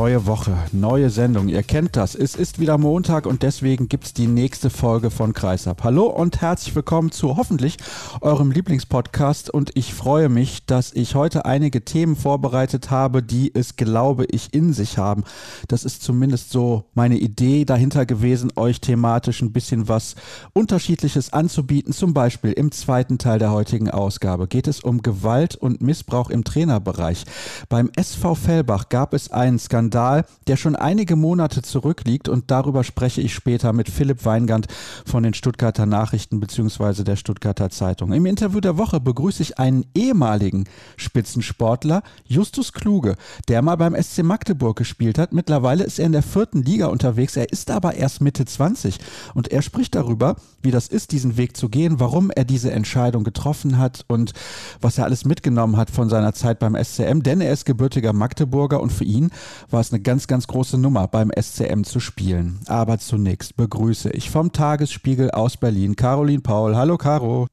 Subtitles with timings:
[0.00, 1.48] Neue Woche, neue Sendung.
[1.50, 2.14] Ihr kennt das.
[2.14, 5.84] Es ist wieder Montag und deswegen gibt es die nächste Folge von Kreisab.
[5.84, 7.76] Hallo und herzlich willkommen zu hoffentlich
[8.22, 9.50] eurem Lieblingspodcast.
[9.50, 14.54] Und ich freue mich, dass ich heute einige Themen vorbereitet habe, die es, glaube ich,
[14.54, 15.24] in sich haben.
[15.68, 20.14] Das ist zumindest so meine Idee dahinter gewesen, euch thematisch ein bisschen was
[20.54, 21.92] Unterschiedliches anzubieten.
[21.92, 26.42] Zum Beispiel im zweiten Teil der heutigen Ausgabe geht es um Gewalt und Missbrauch im
[26.42, 27.26] Trainerbereich.
[27.68, 32.84] Beim SV Fellbach gab es einen Skandal Skandal, der schon einige Monate zurückliegt und darüber
[32.84, 34.68] spreche ich später mit Philipp Weingand
[35.04, 37.02] von den Stuttgarter Nachrichten bzw.
[37.02, 38.12] der Stuttgarter Zeitung.
[38.12, 40.64] Im Interview der Woche begrüße ich einen ehemaligen
[40.96, 43.16] Spitzensportler, Justus Kluge,
[43.48, 45.32] der mal beim SC Magdeburg gespielt hat.
[45.32, 47.36] Mittlerweile ist er in der vierten Liga unterwegs.
[47.36, 48.98] Er ist aber erst Mitte 20
[49.34, 53.24] und er spricht darüber, wie das ist, diesen Weg zu gehen, warum er diese Entscheidung
[53.24, 54.34] getroffen hat und
[54.80, 58.80] was er alles mitgenommen hat von seiner Zeit beim SCM, denn er ist gebürtiger Magdeburger
[58.80, 59.30] und für ihn
[59.72, 62.60] war es eine ganz, ganz große Nummer beim SCM zu spielen.
[62.66, 66.76] Aber zunächst begrüße ich vom Tagesspiegel aus Berlin Caroline Paul.
[66.76, 67.46] Hallo Caro.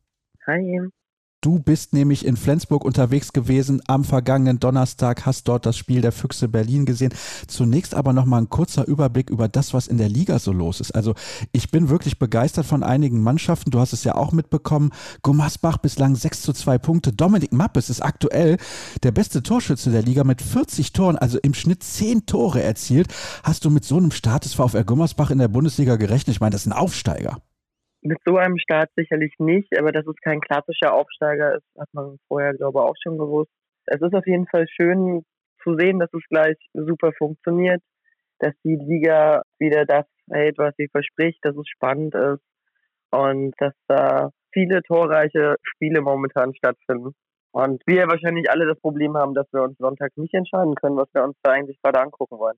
[0.45, 0.89] Hi.
[1.41, 6.11] Du bist nämlich in Flensburg unterwegs gewesen am vergangenen Donnerstag, hast dort das Spiel der
[6.11, 7.13] Füchse Berlin gesehen.
[7.47, 10.81] Zunächst aber noch mal ein kurzer Überblick über das, was in der Liga so los
[10.81, 10.95] ist.
[10.95, 11.13] Also
[11.51, 13.69] ich bin wirklich begeistert von einigen Mannschaften.
[13.69, 14.89] Du hast es ja auch mitbekommen.
[15.21, 17.13] Gummersbach bislang 6 zu 2 Punkte.
[17.13, 18.57] Dominik Mappes ist aktuell
[19.03, 23.13] der beste Torschütze der Liga mit 40 Toren, also im Schnitt 10 Tore erzielt.
[23.43, 26.35] Hast du mit so einem Status VfR Gummersbach in der Bundesliga gerechnet?
[26.35, 27.37] Ich meine, das ist ein Aufsteiger.
[28.07, 32.17] Mit so einem Start sicherlich nicht, aber dass es kein klassischer Aufsteiger ist, hat man
[32.29, 33.51] vorher, glaube ich, auch schon gewusst.
[33.85, 35.25] Es ist auf jeden Fall schön
[35.61, 37.81] zu sehen, dass es gleich super funktioniert,
[38.39, 42.43] dass die Liga wieder das hält, was sie verspricht, dass es spannend ist
[43.11, 47.11] und dass da viele torreiche Spiele momentan stattfinden.
[47.51, 51.13] Und wir wahrscheinlich alle das Problem haben, dass wir uns Sonntag nicht entscheiden können, was
[51.13, 52.57] wir uns da eigentlich gerade angucken wollen.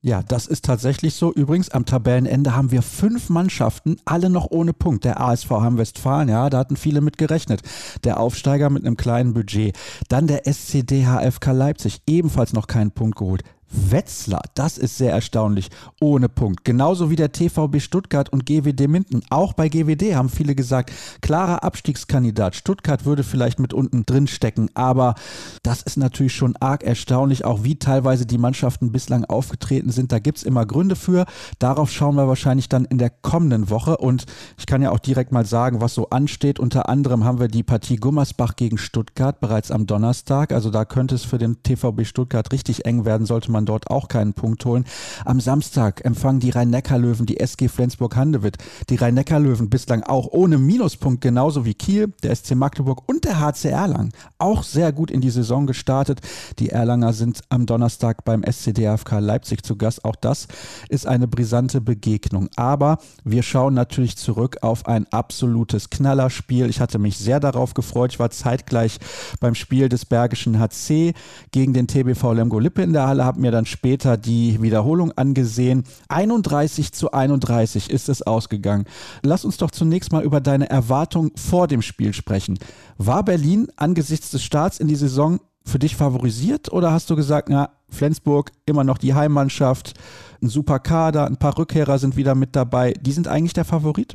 [0.00, 1.32] Ja, das ist tatsächlich so.
[1.32, 5.04] Übrigens, am Tabellenende haben wir fünf Mannschaften, alle noch ohne Punkt.
[5.04, 7.62] Der ASV Hamm-Westfalen, ja, da hatten viele mit gerechnet.
[8.04, 9.76] Der Aufsteiger mit einem kleinen Budget.
[10.08, 13.42] Dann der SCDHFK Leipzig, ebenfalls noch keinen Punkt geholt.
[13.70, 15.68] Wetzlar, das ist sehr erstaunlich,
[16.00, 16.64] ohne Punkt.
[16.64, 19.22] Genauso wie der TVB Stuttgart und GWD Minden.
[19.30, 22.56] Auch bei GWD haben viele gesagt, klarer Abstiegskandidat.
[22.56, 25.14] Stuttgart würde vielleicht mit unten drin stecken, aber
[25.62, 30.12] das ist natürlich schon arg erstaunlich, auch wie teilweise die Mannschaften bislang aufgetreten sind.
[30.12, 31.26] Da gibt es immer Gründe für.
[31.58, 33.98] Darauf schauen wir wahrscheinlich dann in der kommenden Woche.
[33.98, 34.24] Und
[34.56, 36.58] ich kann ja auch direkt mal sagen, was so ansteht.
[36.58, 40.52] Unter anderem haben wir die Partie Gummersbach gegen Stuttgart bereits am Donnerstag.
[40.52, 43.90] Also da könnte es für den TVB Stuttgart richtig eng werden, sollte man man dort
[43.90, 44.84] auch keinen Punkt holen.
[45.24, 48.56] Am Samstag empfangen die Rhein-Neckar-Löwen die SG Flensburg-Handewitt.
[48.88, 53.70] Die Rhein-Neckar-Löwen bislang auch ohne Minuspunkt, genauso wie Kiel, der SC Magdeburg und der HC
[53.70, 54.12] Erlangen.
[54.38, 56.20] Auch sehr gut in die Saison gestartet.
[56.60, 60.04] Die Erlanger sind am Donnerstag beim SCDFK Leipzig zu Gast.
[60.04, 60.46] Auch das
[60.88, 62.48] ist eine brisante Begegnung.
[62.54, 66.70] Aber wir schauen natürlich zurück auf ein absolutes Knallerspiel.
[66.70, 68.12] Ich hatte mich sehr darauf gefreut.
[68.12, 68.98] Ich war zeitgleich
[69.40, 71.14] beim Spiel des Bergischen HC
[71.50, 75.12] gegen den TBV Lemgo Lippe in der Halle, habe mir mir dann später die Wiederholung
[75.12, 75.84] angesehen.
[76.08, 78.84] 31 zu 31 ist es ausgegangen.
[79.22, 82.58] Lass uns doch zunächst mal über deine Erwartung vor dem Spiel sprechen.
[82.98, 87.48] War Berlin angesichts des Starts in die Saison für dich favorisiert oder hast du gesagt,
[87.48, 89.94] na, Flensburg immer noch die Heimmannschaft,
[90.42, 92.92] ein super Kader, ein paar Rückkehrer sind wieder mit dabei.
[93.00, 94.14] Die sind eigentlich der Favorit?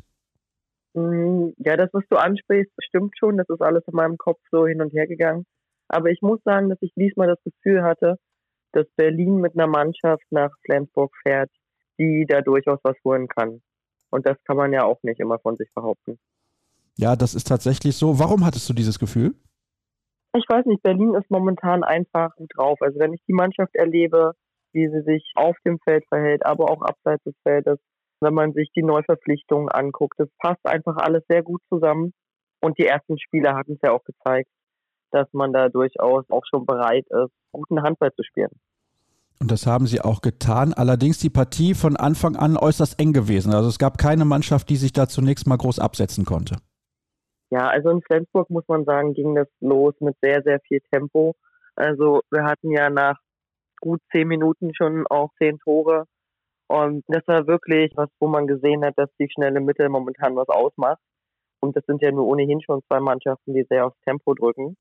[0.93, 3.37] Mm, ja, das, was du ansprichst, stimmt schon.
[3.37, 5.45] Das ist alles in meinem Kopf so hin und her gegangen.
[5.87, 8.17] Aber ich muss sagen, dass ich diesmal das Gefühl hatte,
[8.73, 11.51] dass Berlin mit einer Mannschaft nach Flensburg fährt,
[11.97, 13.61] die da durchaus was holen kann.
[14.09, 16.19] Und das kann man ja auch nicht immer von sich behaupten.
[16.97, 18.19] Ja, das ist tatsächlich so.
[18.19, 19.33] Warum hattest du dieses Gefühl?
[20.35, 22.79] Ich weiß nicht, Berlin ist momentan einfach gut drauf.
[22.81, 24.33] Also wenn ich die Mannschaft erlebe,
[24.71, 27.79] wie sie sich auf dem Feld verhält, aber auch abseits des Feldes,
[28.19, 32.13] wenn man sich die Neuverpflichtungen anguckt, das passt einfach alles sehr gut zusammen.
[32.61, 34.49] Und die ersten Spiele hatten es ja auch gezeigt,
[35.13, 38.51] dass man da durchaus auch schon bereit ist, guten Handball zu spielen.
[39.39, 40.73] Und das haben sie auch getan.
[40.73, 43.53] Allerdings die Partie von Anfang an äußerst eng gewesen.
[43.53, 46.57] Also es gab keine Mannschaft, die sich da zunächst mal groß absetzen konnte.
[47.49, 51.35] Ja, also in Flensburg muss man sagen, ging das los mit sehr, sehr viel Tempo.
[51.75, 53.17] Also wir hatten ja nach
[53.81, 56.05] gut zehn Minuten schon auch zehn Tore.
[56.67, 60.47] Und das war wirklich was, wo man gesehen hat, dass die schnelle Mitte momentan was
[60.47, 61.01] ausmacht.
[61.59, 64.75] Und das sind ja nur ohnehin schon zwei Mannschaften, die sehr aufs Tempo drücken.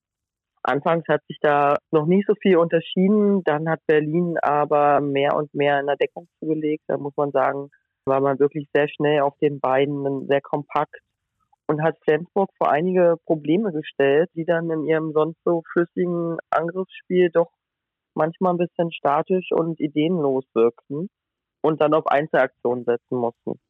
[0.63, 3.43] Anfangs hat sich da noch nicht so viel unterschieden.
[3.45, 6.85] Dann hat Berlin aber mehr und mehr in der Deckung zugelegt.
[6.87, 7.71] Da muss man sagen,
[8.07, 11.01] war man wirklich sehr schnell auf den Beinen, sehr kompakt
[11.67, 17.31] und hat Flensburg vor einige Probleme gestellt, die dann in ihrem sonst so flüssigen Angriffsspiel
[17.31, 17.51] doch
[18.15, 21.09] manchmal ein bisschen statisch und ideenlos wirkten
[21.63, 23.61] und dann auf Einzelaktionen setzen mussten.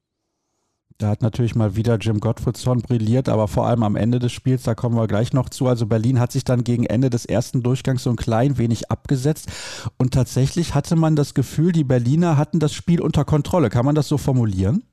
[0.98, 4.62] Da hat natürlich mal wieder Jim Gottfriedson brilliert, aber vor allem am Ende des Spiels,
[4.62, 5.66] da kommen wir gleich noch zu.
[5.66, 9.92] Also Berlin hat sich dann gegen Ende des ersten Durchgangs so ein klein wenig abgesetzt
[9.98, 13.68] und tatsächlich hatte man das Gefühl, die Berliner hatten das Spiel unter Kontrolle.
[13.68, 14.84] Kann man das so formulieren?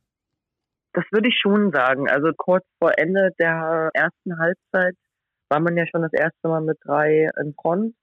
[0.94, 2.10] Das würde ich schon sagen.
[2.10, 4.96] Also kurz vor Ende der ersten Halbzeit
[5.50, 7.96] war man ja schon das erste Mal mit drei in Front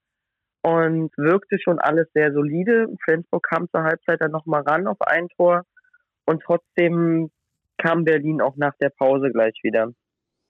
[0.63, 2.87] und wirkte schon alles sehr solide.
[3.03, 5.63] Flensburg kam zur Halbzeit dann nochmal ran auf ein Tor
[6.25, 7.29] und trotzdem
[7.77, 9.91] kam Berlin auch nach der Pause gleich wieder.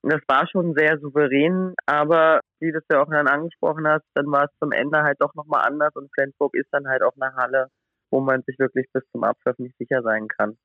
[0.02, 4.26] Das war schon sehr souverän, aber wie du es ja auch dann angesprochen hast, dann
[4.26, 7.34] war es zum Ende halt doch nochmal anders und Flensburg ist dann halt auch eine
[7.34, 7.68] Halle,
[8.10, 10.56] wo man sich wirklich bis zum Abpfiff nicht sicher sein kann.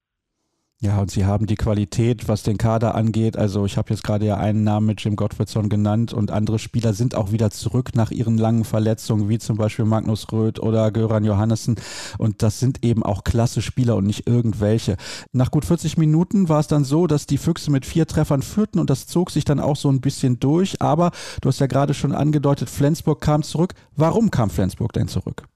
[0.81, 3.38] Ja, und sie haben die Qualität, was den Kader angeht.
[3.38, 6.92] Also ich habe jetzt gerade ja einen Namen mit Jim Gottfriedson genannt und andere Spieler
[6.92, 11.24] sind auch wieder zurück nach ihren langen Verletzungen, wie zum Beispiel Magnus Röth oder Göran
[11.24, 11.78] Johannessen.
[12.18, 14.98] Und das sind eben auch klasse Spieler und nicht irgendwelche.
[15.31, 18.80] Nach gut 40 Minuten war es dann so, dass die Füchse mit vier Treffern führten
[18.80, 20.81] und das zog sich dann auch so ein bisschen durch.
[20.81, 23.74] Aber du hast ja gerade schon angedeutet, Flensburg kam zurück.
[23.96, 25.48] Warum kam Flensburg denn zurück?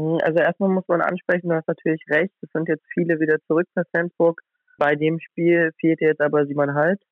[0.00, 3.36] Hm, also erstmal muss man ansprechen, du hast natürlich recht, es sind jetzt viele wieder
[3.46, 4.40] zurück nach Flensburg.
[4.78, 7.02] Bei dem Spiel fehlte jetzt aber Simon Halt.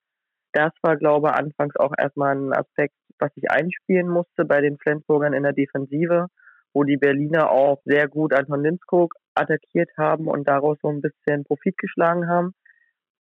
[0.52, 4.78] Das war, glaube ich, anfangs auch erstmal ein Aspekt, was ich einspielen musste bei den
[4.78, 6.28] Flensburgern in der Defensive,
[6.72, 11.44] wo die Berliner auch sehr gut Anton Lindskog attackiert haben und daraus so ein bisschen
[11.44, 12.54] Profit geschlagen haben.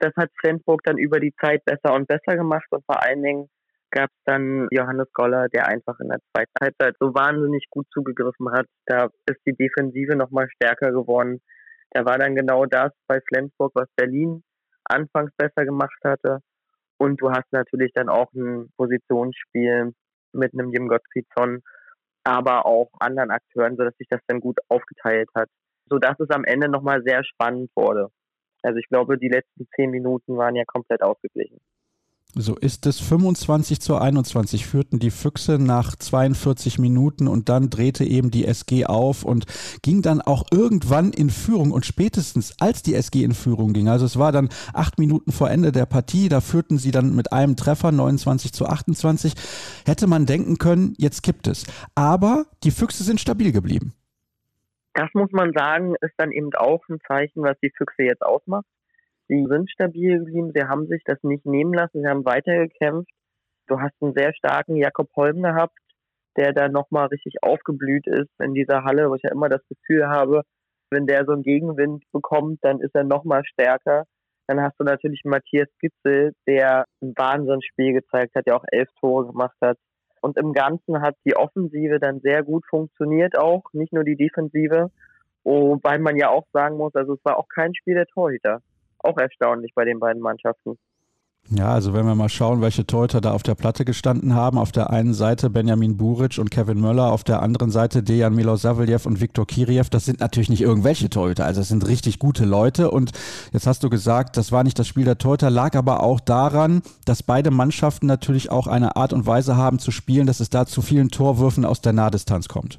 [0.00, 3.48] Das hat Flensburg dann über die Zeit besser und besser gemacht und vor allen Dingen
[3.92, 8.50] gab es dann Johannes Goller, der einfach in der zweiten Halbzeit so wahnsinnig gut zugegriffen
[8.50, 8.66] hat.
[8.86, 11.40] Da ist die Defensive nochmal stärker geworden.
[11.90, 14.42] Da war dann genau das bei Flensburg, was Berlin
[14.84, 16.40] anfangs besser gemacht hatte.
[16.98, 19.92] Und du hast natürlich dann auch ein Positionsspiel
[20.32, 21.62] mit einem Jim Gottfriedson,
[22.24, 25.48] aber auch anderen Akteuren, sodass sich das dann gut aufgeteilt hat.
[25.90, 28.08] Sodass es am Ende nochmal sehr spannend wurde.
[28.62, 31.60] Also ich glaube, die letzten zehn Minuten waren ja komplett ausgeglichen.
[32.34, 38.04] So ist es 25 zu 21 führten die Füchse nach 42 Minuten und dann drehte
[38.04, 39.44] eben die SG auf und
[39.82, 44.06] ging dann auch irgendwann in Führung und spätestens als die SG in Führung ging, also
[44.06, 47.54] es war dann acht Minuten vor Ende der Partie, da führten sie dann mit einem
[47.54, 49.34] Treffer 29 zu 28,
[49.84, 51.66] hätte man denken können, jetzt kippt es.
[51.94, 53.92] Aber die Füchse sind stabil geblieben.
[54.94, 58.64] Das muss man sagen, ist dann eben auch ein Zeichen, was die Füchse jetzt ausmacht.
[59.32, 63.10] Sie sind stabil geblieben, sie haben sich das nicht nehmen lassen, sie haben weitergekämpft.
[63.66, 65.78] Du hast einen sehr starken Jakob Holm gehabt,
[66.36, 70.06] der da nochmal richtig aufgeblüht ist in dieser Halle, wo ich ja immer das Gefühl
[70.06, 70.42] habe,
[70.90, 74.04] wenn der so einen Gegenwind bekommt, dann ist er nochmal stärker.
[74.48, 79.28] Dann hast du natürlich Matthias Gitzel, der ein Wahnsinnsspiel gezeigt hat, der auch elf Tore
[79.28, 79.78] gemacht hat.
[80.20, 84.90] Und im Ganzen hat die Offensive dann sehr gut funktioniert auch, nicht nur die Defensive.
[85.42, 88.60] Wobei man ja auch sagen muss, also es war auch kein Spiel der Torhüter
[89.02, 90.78] auch erstaunlich bei den beiden Mannschaften.
[91.50, 94.58] Ja, also wenn wir mal schauen, welche Torhüter da auf der Platte gestanden haben.
[94.58, 99.06] Auf der einen Seite Benjamin Buric und Kevin Möller, auf der anderen Seite Dejan Milosavljev
[99.06, 99.90] und Viktor Kiriev.
[99.90, 102.90] Das sind natürlich nicht irgendwelche Torhüter, also es sind richtig gute Leute.
[102.90, 103.12] Und
[103.52, 106.82] jetzt hast du gesagt, das war nicht das Spiel der Torhüter, lag aber auch daran,
[107.04, 110.64] dass beide Mannschaften natürlich auch eine Art und Weise haben zu spielen, dass es da
[110.64, 112.78] zu vielen Torwürfen aus der Nahdistanz kommt.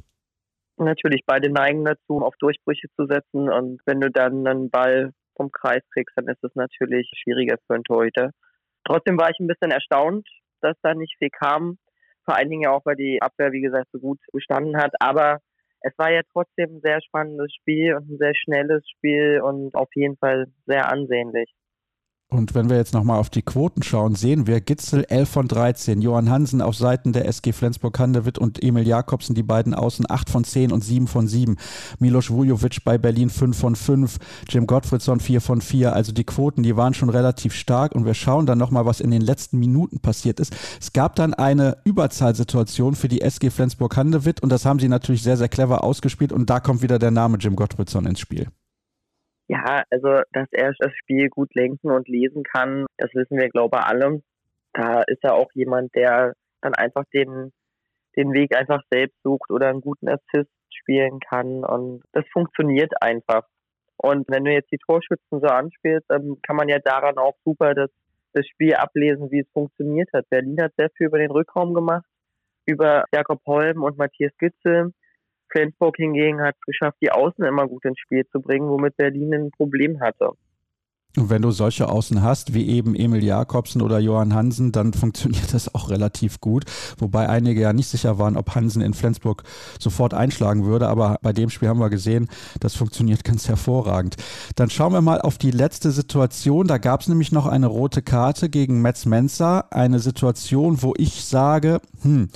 [0.77, 3.49] Natürlich, beide neigen dazu, auf Durchbrüche zu setzen.
[3.49, 7.75] Und wenn du dann einen Ball vom Kreis kriegst, dann ist es natürlich schwieriger für
[7.75, 8.31] einen Torhüter.
[8.85, 10.27] Trotzdem war ich ein bisschen erstaunt,
[10.61, 11.77] dass da nicht viel kam.
[12.25, 14.93] Vor allen Dingen ja auch, weil die Abwehr, wie gesagt, so gut gestanden hat.
[14.99, 15.39] Aber
[15.81, 19.89] es war ja trotzdem ein sehr spannendes Spiel und ein sehr schnelles Spiel und auf
[19.95, 21.53] jeden Fall sehr ansehnlich.
[22.33, 26.01] Und wenn wir jetzt nochmal auf die Quoten schauen, sehen wir Gitzel 11 von 13,
[26.01, 30.43] Johann Hansen auf Seiten der SG Flensburg-Handewitt und Emil Jakobsen, die beiden Außen 8 von
[30.43, 31.57] 10 und 7 von 7.
[31.99, 34.17] Milos Vujovic bei Berlin 5 von 5,
[34.49, 35.93] Jim Gottfriedson 4 von 4.
[35.93, 39.11] Also die Quoten, die waren schon relativ stark und wir schauen dann nochmal, was in
[39.11, 40.55] den letzten Minuten passiert ist.
[40.81, 45.37] Es gab dann eine Überzahlsituation für die SG Flensburg-Handewitt und das haben sie natürlich sehr,
[45.37, 48.47] sehr clever ausgespielt und da kommt wieder der Name Jim Gottfriedson ins Spiel.
[49.47, 53.77] Ja, also dass er das Spiel gut lenken und lesen kann, das wissen wir, glaube
[53.77, 54.21] ich, alle.
[54.73, 57.51] Da ist er auch jemand, der dann einfach den,
[58.15, 61.63] den Weg einfach selbst sucht oder einen guten Assist spielen kann.
[61.63, 63.43] Und das funktioniert einfach.
[63.97, 67.73] Und wenn du jetzt die Torschützen so anspielst, dann kann man ja daran auch super
[67.75, 67.91] das
[68.33, 70.29] das Spiel ablesen, wie es funktioniert hat.
[70.29, 72.05] Berlin hat sehr viel über den Rückraum gemacht,
[72.65, 74.91] über Jakob Holm und Matthias Gitzel.
[75.53, 79.33] Flensburg hingegen hat es geschafft, die Außen immer gut ins Spiel zu bringen, womit Berlin
[79.33, 80.31] ein Problem hatte.
[81.15, 85.53] Und wenn du solche Außen hast, wie eben Emil Jakobsen oder Johann Hansen, dann funktioniert
[85.53, 86.65] das auch relativ gut.
[86.97, 89.43] Wobei einige ja nicht sicher waren, ob Hansen in Flensburg
[89.79, 90.87] sofort einschlagen würde.
[90.87, 92.29] Aber bei dem Spiel haben wir gesehen,
[92.59, 94.15] das funktioniert ganz hervorragend.
[94.55, 96.67] Dann schauen wir mal auf die letzte Situation.
[96.67, 99.65] Da gab es nämlich noch eine rote Karte gegen Metz Mensa.
[99.69, 102.29] Eine Situation, wo ich sage, hm,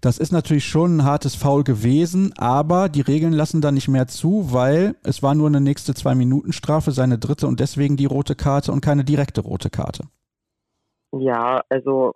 [0.00, 4.06] das ist natürlich schon ein hartes Foul gewesen, aber die Regeln lassen da nicht mehr
[4.06, 8.72] zu, weil es war nur eine nächste Zwei-Minuten-Strafe, seine dritte und deswegen die rote Karte
[8.72, 10.04] und keine direkte rote Karte.
[11.12, 12.12] Ja, also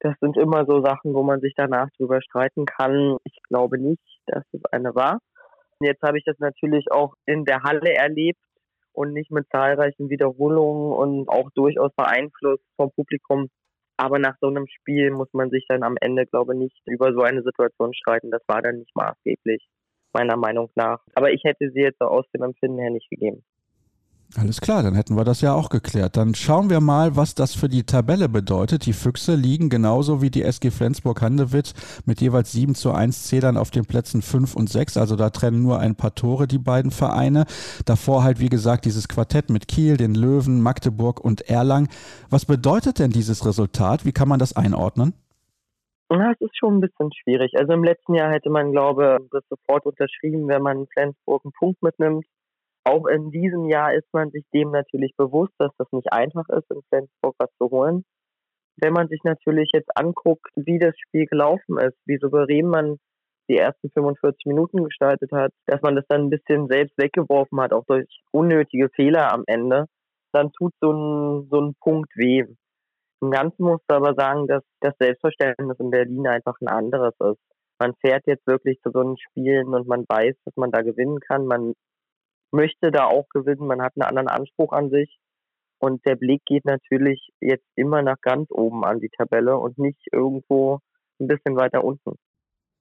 [0.00, 3.16] das sind immer so Sachen, wo man sich danach drüber streiten kann.
[3.24, 5.18] Ich glaube nicht, dass es eine war.
[5.80, 8.40] Jetzt habe ich das natürlich auch in der Halle erlebt
[8.92, 13.48] und nicht mit zahlreichen Wiederholungen und auch durchaus beeinflusst vom Publikum.
[13.96, 17.12] Aber nach so einem Spiel muss man sich dann am Ende, glaube ich, nicht über
[17.12, 18.30] so eine Situation streiten.
[18.30, 19.64] Das war dann nicht maßgeblich,
[20.12, 21.00] meiner Meinung nach.
[21.14, 23.44] Aber ich hätte sie jetzt aus dem Empfinden her nicht gegeben.
[24.36, 26.16] Alles klar, dann hätten wir das ja auch geklärt.
[26.16, 28.84] Dann schauen wir mal, was das für die Tabelle bedeutet.
[28.84, 31.72] Die Füchse liegen genauso wie die SG Flensburg-Handewitt
[32.04, 34.96] mit jeweils 7 zu 1 Zählern auf den Plätzen 5 und 6.
[34.96, 37.44] Also da trennen nur ein paar Tore die beiden Vereine.
[37.84, 41.88] Davor halt, wie gesagt, dieses Quartett mit Kiel, den Löwen, Magdeburg und Erlang.
[42.28, 44.04] Was bedeutet denn dieses Resultat?
[44.04, 45.14] Wie kann man das einordnen?
[46.08, 47.52] Na, es ist schon ein bisschen schwierig.
[47.56, 51.52] Also im letzten Jahr hätte man, glaube ich, das sofort unterschrieben, wenn man Flensburg einen
[51.52, 52.26] Punkt mitnimmt
[52.84, 56.70] auch in diesem Jahr ist man sich dem natürlich bewusst, dass das nicht einfach ist,
[56.70, 58.04] in Flensburg was zu holen.
[58.76, 62.98] Wenn man sich natürlich jetzt anguckt, wie das Spiel gelaufen ist, wie souverän man
[63.48, 67.72] die ersten 45 Minuten gestaltet hat, dass man das dann ein bisschen selbst weggeworfen hat,
[67.72, 69.86] auch durch unnötige Fehler am Ende,
[70.32, 72.44] dann tut so ein, so ein Punkt weh.
[73.20, 77.40] Im Ganzen musst du aber sagen, dass das Selbstverständnis in Berlin einfach ein anderes ist.
[77.78, 81.20] Man fährt jetzt wirklich zu so einem Spielen und man weiß, dass man da gewinnen
[81.20, 81.46] kann.
[81.46, 81.74] Man
[82.54, 85.18] möchte da auch gewinnen, man hat einen anderen Anspruch an sich.
[85.78, 90.00] Und der Blick geht natürlich jetzt immer nach ganz oben an die Tabelle und nicht
[90.12, 90.78] irgendwo
[91.20, 92.16] ein bisschen weiter unten.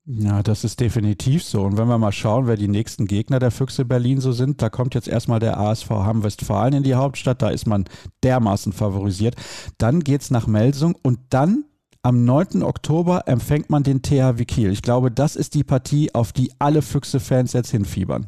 [0.05, 1.61] Ja, das ist definitiv so.
[1.61, 4.69] Und wenn wir mal schauen, wer die nächsten Gegner der Füchse Berlin so sind, da
[4.69, 7.41] kommt jetzt erstmal der ASV Hamm-Westfalen in die Hauptstadt.
[7.41, 7.85] Da ist man
[8.21, 9.35] dermaßen favorisiert.
[9.77, 11.65] Dann geht es nach Melsung und dann
[12.01, 12.63] am 9.
[12.63, 14.71] Oktober empfängt man den THW Kiel.
[14.71, 18.27] Ich glaube, das ist die Partie, auf die alle Füchse-Fans jetzt hinfiebern.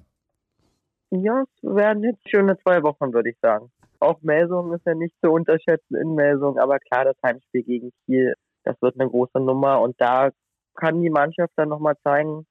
[1.23, 3.71] Ja, es werden jetzt schöne zwei Wochen, würde ich sagen.
[3.99, 8.35] Auch Melsung ist ja nicht zu unterschätzen in Melsung, aber klar, das Heimspiel gegen Kiel,
[8.63, 10.29] das wird eine große Nummer und da
[10.75, 12.45] kann die Mannschaft dann nochmal zeigen,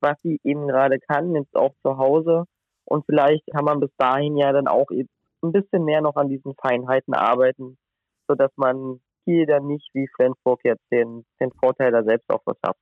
[0.00, 2.44] was sie eben gerade kann, jetzt auch zu Hause.
[2.84, 6.54] Und vielleicht kann man bis dahin ja dann auch ein bisschen mehr noch an diesen
[6.54, 7.76] Feinheiten arbeiten,
[8.26, 12.80] sodass man Kiel dann nicht wie Flensburg jetzt den, den Vorteil da selbst auch verschafft.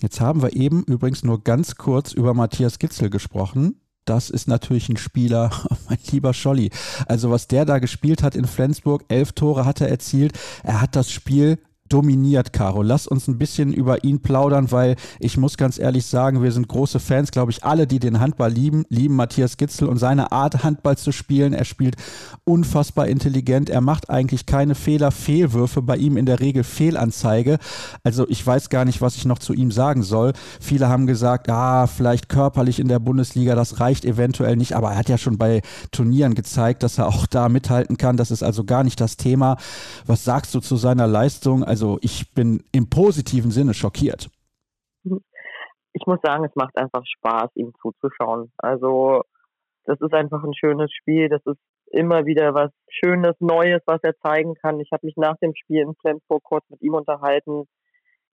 [0.00, 4.88] Jetzt haben wir eben übrigens nur ganz kurz über Matthias Gitzel gesprochen das ist natürlich
[4.88, 5.50] ein Spieler,
[5.88, 6.70] mein lieber Scholli.
[7.06, 10.38] Also was der da gespielt hat in Flensburg, elf Tore hat er erzielt.
[10.62, 11.58] Er hat das Spiel
[11.88, 12.82] dominiert, Caro.
[12.82, 16.68] Lass uns ein bisschen über ihn plaudern, weil ich muss ganz ehrlich sagen, wir sind
[16.68, 20.64] große Fans, glaube ich, alle, die den Handball lieben, lieben Matthias Gitzel und seine Art,
[20.64, 21.52] Handball zu spielen.
[21.52, 21.96] Er spielt
[22.44, 23.68] unfassbar intelligent.
[23.68, 27.58] Er macht eigentlich keine Fehler, Fehlwürfe, bei ihm in der Regel Fehlanzeige.
[28.04, 30.32] Also ich weiß gar nicht, was ich noch zu ihm sagen soll.
[30.60, 34.96] Viele haben gesagt, ah, vielleicht körperlich in der Bundesliga, das reicht eventuell nicht, aber er
[34.98, 35.60] hat ja schon bei
[35.90, 38.16] Turnieren gezeigt, dass er auch da mithalten kann.
[38.16, 39.56] Das ist also gar nicht das Thema.
[40.06, 41.64] Was sagst du zu seiner Leistung?
[41.64, 44.30] Also also ich bin im positiven Sinne schockiert.
[45.04, 48.52] Ich muss sagen, es macht einfach Spaß, ihm zuzuschauen.
[48.56, 49.22] Also
[49.84, 51.28] das ist einfach ein schönes Spiel.
[51.28, 51.58] Das ist
[51.90, 54.78] immer wieder was Schönes, Neues, was er zeigen kann.
[54.78, 57.64] Ich habe mich nach dem Spiel in Flensburg kurz mit ihm unterhalten.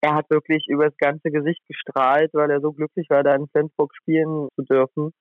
[0.02, 3.48] Er hat wirklich über das ganze Gesicht gestrahlt, weil er so glücklich war, da in
[3.50, 5.12] Flensburg spielen zu dürfen.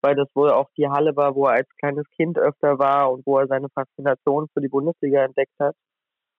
[0.00, 3.26] Weil das wohl auch die Halle war, wo er als kleines Kind öfter war und
[3.26, 5.76] wo er seine Faszination für die Bundesliga entdeckt hat.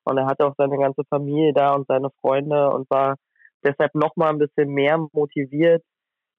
[0.08, 3.16] Und er hatte auch seine ganze Familie da und seine Freunde und war
[3.64, 5.84] deshalb nochmal ein bisschen mehr motiviert,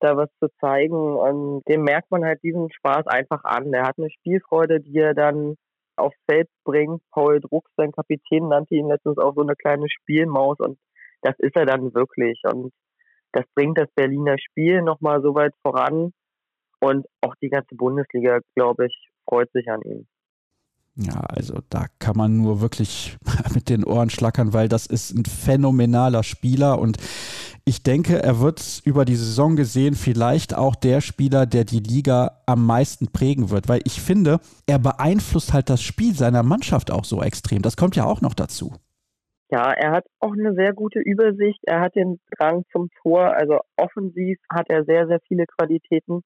[0.01, 1.17] da was zu zeigen.
[1.17, 3.73] Und dem merkt man halt diesen Spaß einfach an.
[3.73, 5.57] Er hat eine Spielfreude, die er dann
[5.97, 7.03] aufs Feld bringt.
[7.13, 10.79] Paul Druck, sein Kapitän, nannte ihn letztens auch so eine kleine Spielmaus und
[11.23, 12.41] das ist er dann wirklich.
[12.45, 12.73] Und
[13.33, 16.13] das bringt das Berliner Spiel nochmal so weit voran.
[16.81, 20.07] Und auch die ganze Bundesliga, glaube ich, freut sich an ihm.
[21.01, 23.17] Ja, also da kann man nur wirklich
[23.55, 26.97] mit den Ohren schlackern, weil das ist ein phänomenaler Spieler und
[27.65, 32.41] ich denke, er wird über die Saison gesehen vielleicht auch der Spieler, der die Liga
[32.47, 37.05] am meisten prägen wird, weil ich finde, er beeinflusst halt das Spiel seiner Mannschaft auch
[37.05, 37.63] so extrem.
[37.63, 38.73] Das kommt ja auch noch dazu.
[39.51, 41.61] Ja, er hat auch eine sehr gute Übersicht.
[41.65, 43.35] Er hat den Drang zum Tor.
[43.35, 46.23] Also offensiv hat er sehr, sehr viele Qualitäten.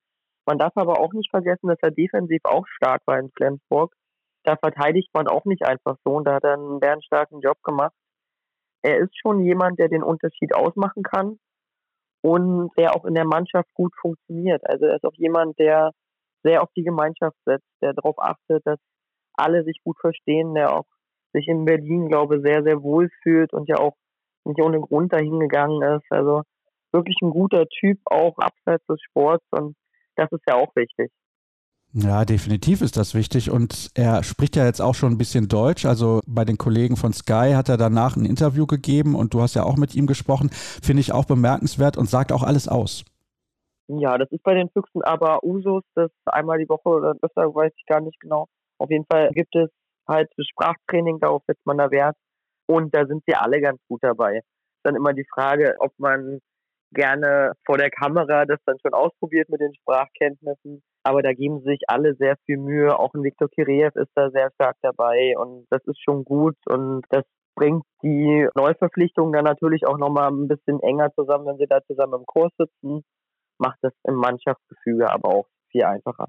[0.46, 3.94] Man darf aber auch nicht vergessen, dass er defensiv auch stark war in Flensburg.
[4.44, 7.94] Da verteidigt man auch nicht einfach so und da hat er einen bärenstarken Job gemacht.
[8.82, 11.38] Er ist schon jemand, der den Unterschied ausmachen kann
[12.22, 14.62] und der auch in der Mannschaft gut funktioniert.
[14.68, 15.92] Also er ist auch jemand, der
[16.42, 18.78] sehr auf die Gemeinschaft setzt, der darauf achtet, dass
[19.34, 20.86] alle sich gut verstehen, der auch
[21.32, 23.94] sich in Berlin, glaube ich, sehr, sehr wohl fühlt und ja auch
[24.44, 26.06] nicht ohne Grund dahin gegangen ist.
[26.10, 26.42] Also
[26.92, 29.76] wirklich ein guter Typ, auch abseits des Sports und
[30.16, 31.10] das ist ja auch wichtig.
[31.94, 33.50] Ja, definitiv ist das wichtig.
[33.50, 35.84] Und er spricht ja jetzt auch schon ein bisschen Deutsch.
[35.84, 39.54] Also bei den Kollegen von Sky hat er danach ein Interview gegeben und du hast
[39.54, 40.48] ja auch mit ihm gesprochen.
[40.50, 43.04] Finde ich auch bemerkenswert und sagt auch alles aus.
[43.88, 47.72] Ja, das ist bei den Füchsen aber Usus, das einmal die Woche oder öfter, weiß
[47.76, 48.46] ich gar nicht genau.
[48.78, 49.68] Auf jeden Fall gibt es
[50.08, 52.16] halt Sprachtraining, darauf setzt man da Wert.
[52.66, 54.40] Und da sind sie alle ganz gut dabei.
[54.82, 56.38] Dann immer die Frage, ob man
[56.94, 60.82] gerne vor der Kamera das dann schon ausprobiert mit den Sprachkenntnissen.
[61.04, 62.98] Aber da geben sich alle sehr viel Mühe.
[62.98, 67.04] Auch ein Viktor Kireev ist da sehr stark dabei und das ist schon gut und
[67.10, 71.82] das bringt die Neuverpflichtungen dann natürlich auch nochmal ein bisschen enger zusammen, wenn sie da
[71.84, 73.02] zusammen im Kurs sitzen.
[73.58, 76.28] Macht das im Mannschaftsgefüge aber auch viel einfacher.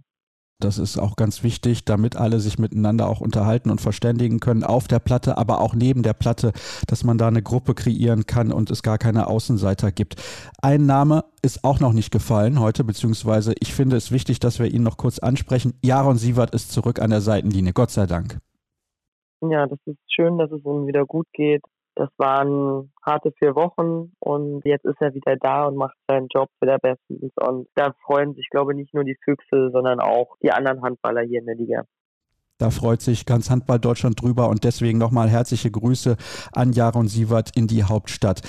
[0.60, 4.88] Das ist auch ganz wichtig, damit alle sich miteinander auch unterhalten und verständigen können auf
[4.88, 6.54] der Platte, aber auch neben der Platte,
[6.88, 10.16] dass man da eine Gruppe kreieren kann und es gar keine Außenseiter gibt.
[10.62, 14.68] Ein Name ist auch noch nicht gefallen heute, beziehungsweise ich finde es wichtig, dass wir
[14.68, 15.74] ihn noch kurz ansprechen.
[15.84, 18.40] Jaron Sievert ist zurück an der Seitenlinie, Gott sei Dank.
[19.42, 21.64] Ja, das ist schön, dass es ihm wieder gut geht.
[21.96, 26.50] Das waren harte vier Wochen und jetzt ist er wieder da und macht seinen Job
[26.60, 27.32] wieder bestens.
[27.36, 31.22] Und da freuen sich, glaube ich, nicht nur die Füchse, sondern auch die anderen Handballer
[31.22, 31.84] hier in der Liga.
[32.60, 36.16] Da freut sich ganz Handball Deutschland drüber und deswegen nochmal herzliche Grüße
[36.54, 38.42] an Jaron Sievert in die Hauptstadt.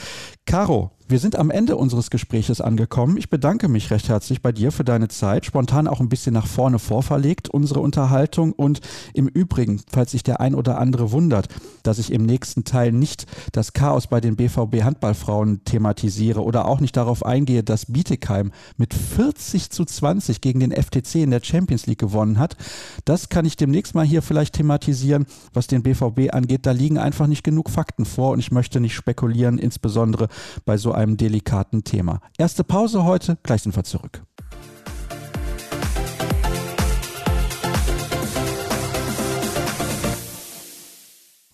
[0.47, 3.19] Caro, wir sind am Ende unseres Gespräches angekommen.
[3.19, 5.45] Ich bedanke mich recht herzlich bei dir für deine Zeit.
[5.45, 8.55] Spontan auch ein bisschen nach vorne vorverlegt, unsere Unterhaltung.
[8.55, 8.81] Und
[9.13, 11.49] im Übrigen, falls sich der ein oder andere wundert,
[11.83, 16.81] dass ich im nächsten Teil nicht das Chaos bei den BVB Handballfrauen thematisiere oder auch
[16.81, 21.87] nicht darauf eingehe, dass Bietigheim mit 40 zu 20 gegen den FTC in der Champions
[21.87, 22.57] League gewonnen hat,
[23.05, 25.27] das kann ich demnächst mal hier vielleicht thematisieren.
[25.53, 28.95] Was den BVB angeht, da liegen einfach nicht genug Fakten vor und ich möchte nicht
[28.95, 30.29] spekulieren, insbesondere
[30.65, 32.21] bei so einem delikaten Thema.
[32.39, 34.23] Erste Pause heute, gleich sind wir zurück.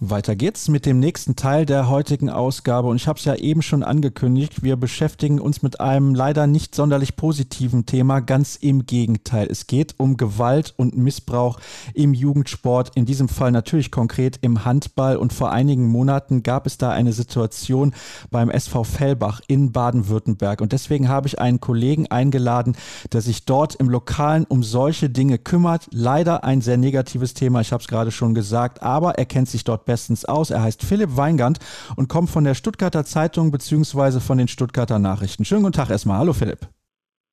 [0.03, 2.89] Weiter geht's mit dem nächsten Teil der heutigen Ausgabe.
[2.89, 6.75] Und ich habe es ja eben schon angekündigt, wir beschäftigen uns mit einem leider nicht
[6.75, 9.47] sonderlich positiven Thema, ganz im Gegenteil.
[9.51, 11.61] Es geht um Gewalt und Missbrauch
[11.93, 15.19] im Jugendsport, in diesem Fall natürlich konkret im Handball.
[15.19, 17.93] Und vor einigen Monaten gab es da eine Situation
[18.31, 20.63] beim SV Fellbach in Baden-Württemberg.
[20.63, 22.75] Und deswegen habe ich einen Kollegen eingeladen,
[23.13, 25.89] der sich dort im Lokalen um solche Dinge kümmert.
[25.93, 29.63] Leider ein sehr negatives Thema, ich habe es gerade schon gesagt, aber er kennt sich
[29.63, 30.51] dort bestens aus.
[30.51, 31.59] Er heißt Philipp Weingand
[31.97, 34.21] und kommt von der Stuttgarter Zeitung bzw.
[34.21, 35.45] von den Stuttgarter Nachrichten.
[35.45, 36.19] Schönen guten Tag erstmal.
[36.19, 36.61] Hallo Philipp.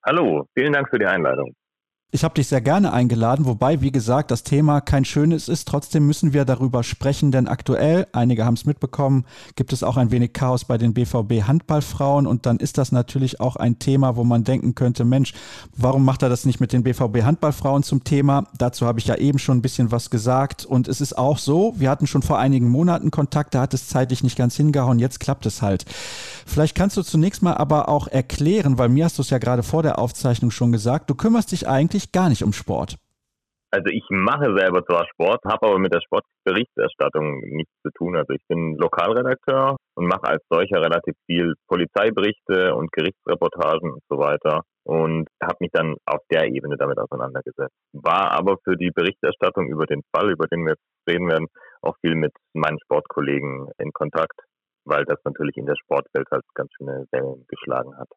[0.03, 1.53] Hallo, vielen Dank für die Einladung.
[2.09, 5.67] Ich habe dich sehr gerne eingeladen, wobei, wie gesagt, das Thema kein schönes ist.
[5.67, 9.25] Trotzdem müssen wir darüber sprechen, denn aktuell, einige haben es mitbekommen,
[9.57, 13.41] gibt es auch ein wenig Chaos bei den BVB Handballfrauen und dann ist das natürlich
[13.41, 15.33] auch ein Thema, wo man denken könnte, Mensch,
[15.75, 18.47] warum macht er das nicht mit den BVB Handballfrauen zum Thema?
[18.57, 21.73] Dazu habe ich ja eben schon ein bisschen was gesagt und es ist auch so,
[21.75, 25.19] wir hatten schon vor einigen Monaten Kontakt, da hat es zeitlich nicht ganz hingehauen, jetzt
[25.19, 25.83] klappt es halt.
[26.47, 29.63] Vielleicht kannst du zunächst mal aber auch erklären, weil mir hast du es ja gerade
[29.63, 32.97] vor der Aufzeichnung schon gesagt, du kümmerst dich eigentlich gar nicht um Sport.
[33.69, 38.15] Also ich mache selber zwar Sport, habe aber mit der Sportberichterstattung nichts zu tun.
[38.15, 44.17] Also ich bin Lokalredakteur und mache als solcher relativ viel Polizeiberichte und Gerichtsreportagen und so
[44.17, 47.75] weiter und habe mich dann auf der Ebene damit auseinandergesetzt.
[47.91, 51.47] War aber für die Berichterstattung über den Fall, über den wir jetzt reden werden,
[51.81, 54.39] auch viel mit meinen Sportkollegen in Kontakt
[54.87, 58.09] weil das natürlich in der Sportwelt halt ganz schöne Wellen geschlagen hat.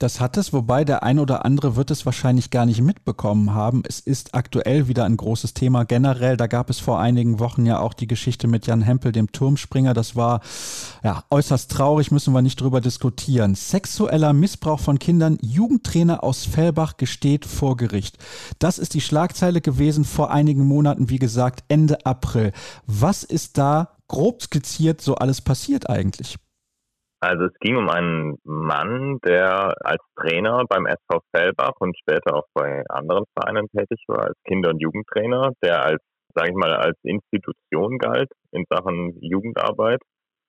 [0.00, 3.82] Das hat es, wobei der ein oder andere wird es wahrscheinlich gar nicht mitbekommen haben.
[3.84, 6.36] Es ist aktuell wieder ein großes Thema generell.
[6.36, 9.94] Da gab es vor einigen Wochen ja auch die Geschichte mit Jan Hempel, dem Turmspringer.
[9.94, 10.40] Das war
[11.02, 13.56] ja äußerst traurig, müssen wir nicht drüber diskutieren.
[13.56, 15.36] Sexueller Missbrauch von Kindern.
[15.42, 18.18] Jugendtrainer aus Fellbach gesteht vor Gericht.
[18.60, 22.52] Das ist die Schlagzeile gewesen vor einigen Monaten, wie gesagt, Ende April.
[22.86, 26.38] Was ist da grob skizziert so alles passiert eigentlich?
[27.20, 32.46] Also es ging um einen Mann, der als Trainer beim SV Fellbach und später auch
[32.54, 36.00] bei anderen Vereinen tätig war, als Kinder- und Jugendtrainer, der als,
[36.34, 40.00] sage ich mal, als Institution galt in Sachen Jugendarbeit,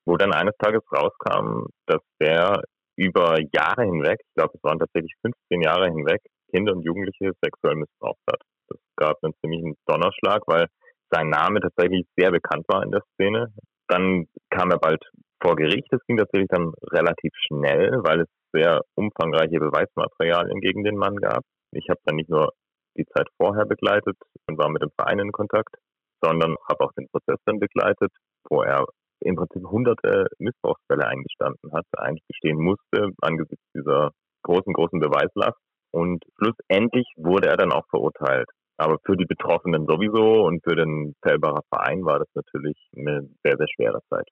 [0.06, 2.62] wo dann eines Tages rauskam, dass der
[2.96, 6.20] über Jahre hinweg, ich glaube es waren tatsächlich 15 Jahre hinweg,
[6.52, 8.42] Kinder und Jugendliche sexuell missbraucht hat.
[8.68, 10.66] Das gab einen ziemlichen Donnerschlag, weil
[11.10, 13.52] sein Name tatsächlich sehr bekannt war in der Szene.
[13.88, 15.02] Dann kam er bald
[15.40, 15.86] vor Gericht.
[15.90, 21.42] Das ging tatsächlich dann relativ schnell, weil es sehr umfangreiche Beweismaterialien gegen den Mann gab.
[21.72, 22.52] Ich habe dann nicht nur
[22.96, 24.16] die Zeit vorher begleitet
[24.48, 25.74] und war mit dem Verein in Kontakt,
[26.22, 28.12] sondern habe auch den Prozess dann begleitet,
[28.48, 28.84] wo er
[29.20, 34.10] im Prinzip hunderte Missbrauchsfälle eingestanden hat, eigentlich bestehen musste angesichts dieser
[34.42, 35.58] großen, großen Beweislast.
[35.92, 38.48] Und schlussendlich wurde er dann auch verurteilt.
[38.78, 43.56] Aber für die Betroffenen sowieso und für den Fellbacher Verein war das natürlich eine sehr,
[43.58, 44.26] sehr schwere Zeit.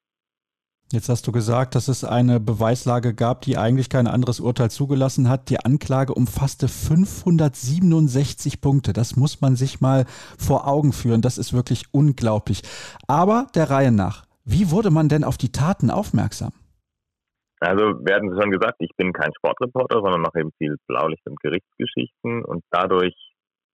[0.90, 5.28] Jetzt hast du gesagt, dass es eine Beweislage gab, die eigentlich kein anderes Urteil zugelassen
[5.28, 5.50] hat.
[5.50, 8.94] Die Anklage umfasste 567 Punkte.
[8.94, 10.06] Das muss man sich mal
[10.38, 11.20] vor Augen führen.
[11.20, 12.62] Das ist wirklich unglaublich.
[13.06, 16.52] Aber der Reihe nach, wie wurde man denn auf die Taten aufmerksam?
[17.60, 21.38] Also, wir hatten schon gesagt, ich bin kein Sportreporter, sondern mache eben viel Blaulicht- und
[21.40, 22.46] Gerichtsgeschichten.
[22.46, 23.14] Und dadurch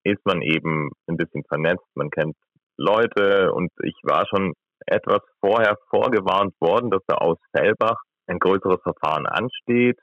[0.02, 1.86] ist man eben ein bisschen vernetzt.
[1.94, 2.34] Man kennt
[2.76, 4.54] Leute und ich war schon
[4.86, 9.98] etwas vorher vorgewarnt worden, dass da aus Fellbach ein größeres Verfahren ansteht,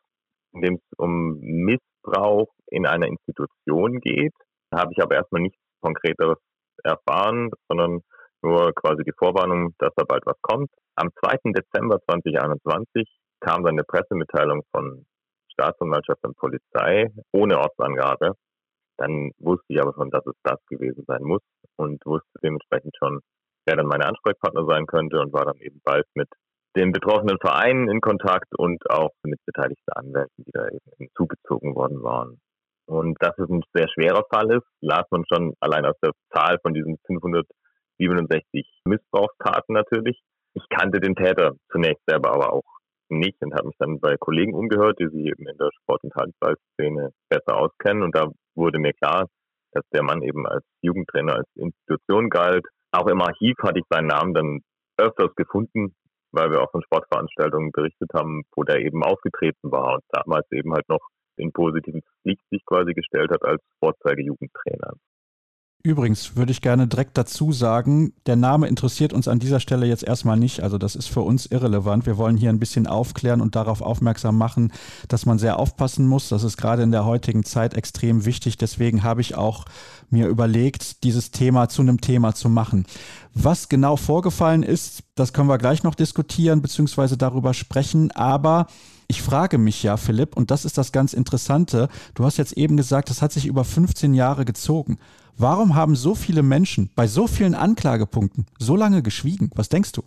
[0.53, 4.33] in dem es um Missbrauch in einer Institution geht.
[4.69, 6.37] Da habe ich aber erstmal nichts Konkreteres
[6.83, 8.01] erfahren, sondern
[8.41, 10.69] nur quasi die Vorwarnung, dass da bald was kommt.
[10.95, 11.51] Am 2.
[11.51, 13.07] Dezember 2021
[13.39, 15.05] kam dann eine Pressemitteilung von
[15.53, 18.33] Staatsanwaltschaft und Polizei ohne Ortsangabe.
[18.97, 21.41] Dann wusste ich aber schon, dass es das gewesen sein muss
[21.77, 23.19] und wusste dementsprechend schon,
[23.65, 26.27] wer dann meine Ansprechpartner sein könnte und war dann eben bald mit
[26.75, 32.01] den betroffenen Vereinen in Kontakt und auch mit beteiligten Anwälten, die da eben hinzugezogen worden
[32.01, 32.39] waren.
[32.85, 36.59] Und dass es ein sehr schwerer Fall ist, las man schon allein aus der Zahl
[36.61, 40.19] von diesen 567 Missbrauchstaten natürlich.
[40.53, 42.63] Ich kannte den Täter zunächst selber aber auch
[43.09, 46.15] nicht und habe mich dann bei Kollegen umgehört, die sich eben in der Sport- und
[46.15, 48.03] Handballszene besser auskennen.
[48.03, 49.27] Und da wurde mir klar,
[49.73, 54.07] dass der Mann eben als Jugendtrainer, als Institution galt, auch im Archiv hatte ich seinen
[54.07, 54.59] Namen dann
[54.97, 55.95] öfters gefunden,
[56.31, 60.73] weil wir auch von Sportveranstaltungen berichtet haben, wo der eben aufgetreten war und damals eben
[60.73, 61.01] halt noch
[61.37, 64.93] in positives Licht sich quasi gestellt hat als Vorzeige-Jugendtrainer.
[65.83, 70.03] Übrigens würde ich gerne direkt dazu sagen, der Name interessiert uns an dieser Stelle jetzt
[70.03, 70.61] erstmal nicht.
[70.61, 72.05] Also das ist für uns irrelevant.
[72.05, 74.71] Wir wollen hier ein bisschen aufklären und darauf aufmerksam machen,
[75.07, 76.29] dass man sehr aufpassen muss.
[76.29, 78.57] Das ist gerade in der heutigen Zeit extrem wichtig.
[78.57, 79.65] Deswegen habe ich auch
[80.11, 82.85] mir überlegt, dieses Thema zu einem Thema zu machen.
[83.33, 87.15] Was genau vorgefallen ist, das können wir gleich noch diskutieren bzw.
[87.15, 88.11] darüber sprechen.
[88.11, 88.67] Aber
[89.11, 92.77] ich frage mich ja, Philipp, und das ist das ganz Interessante, du hast jetzt eben
[92.77, 94.99] gesagt, das hat sich über 15 Jahre gezogen.
[95.37, 99.49] Warum haben so viele Menschen bei so vielen Anklagepunkten so lange geschwiegen?
[99.53, 100.01] Was denkst du?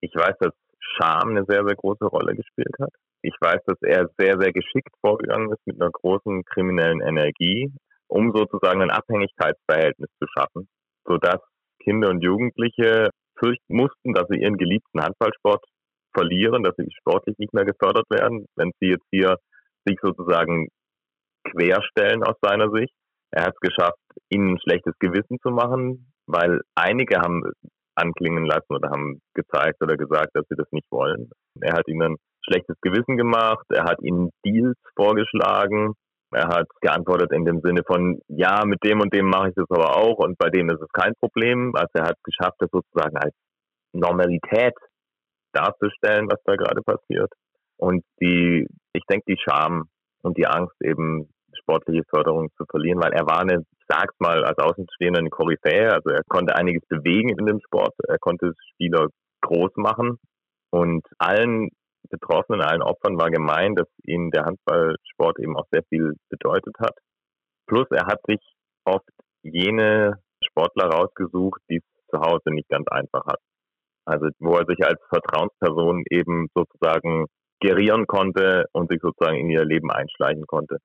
[0.00, 2.90] Ich weiß, dass Scham eine sehr, sehr große Rolle gespielt hat.
[3.22, 7.72] Ich weiß, dass er sehr, sehr geschickt vorgegangen ist mit einer großen kriminellen Energie,
[8.08, 10.66] um sozusagen ein Abhängigkeitsverhältnis zu schaffen,
[11.06, 11.40] sodass
[11.84, 15.64] Kinder und Jugendliche fürchten mussten, dass sie ihren geliebten Handballsport
[16.14, 19.36] verlieren, dass sie sportlich nicht mehr gefördert werden, wenn sie jetzt hier
[19.86, 20.68] sich sozusagen
[21.44, 22.94] querstellen aus seiner Sicht.
[23.30, 23.98] Er hat es geschafft,
[24.30, 27.42] ihnen ein schlechtes Gewissen zu machen, weil einige haben
[27.96, 31.30] anklingen lassen oder haben gezeigt oder gesagt, dass sie das nicht wollen.
[31.60, 35.94] Er hat ihnen ein schlechtes Gewissen gemacht, er hat ihnen Deals vorgeschlagen,
[36.32, 39.70] er hat geantwortet in dem Sinne von, ja, mit dem und dem mache ich das
[39.70, 41.74] aber auch und bei dem ist es kein Problem.
[41.74, 43.34] Also er hat es geschafft, das sozusagen als
[43.92, 44.74] Normalität
[45.54, 47.32] darzustellen, was da gerade passiert.
[47.76, 49.88] Und die, ich denke, die Scham
[50.22, 54.44] und die Angst eben sportliche Förderung zu verlieren, weil er war eine, ich sag's mal
[54.44, 59.08] als Außenstehender, eine Koryphäe, also er konnte einiges bewegen in dem Sport, er konnte Spieler
[59.42, 60.18] groß machen
[60.70, 61.70] und allen
[62.10, 66.96] Betroffenen, allen Opfern war gemein, dass ihnen der Handballsport eben auch sehr viel bedeutet hat.
[67.66, 68.40] Plus er hat sich
[68.84, 69.08] oft
[69.42, 73.40] jene Sportler rausgesucht, die es zu Hause nicht ganz einfach hat.
[74.04, 77.26] Also wo er sich als Vertrauensperson eben sozusagen
[77.60, 80.78] gerieren konnte und sich sozusagen in ihr Leben einschleichen konnte.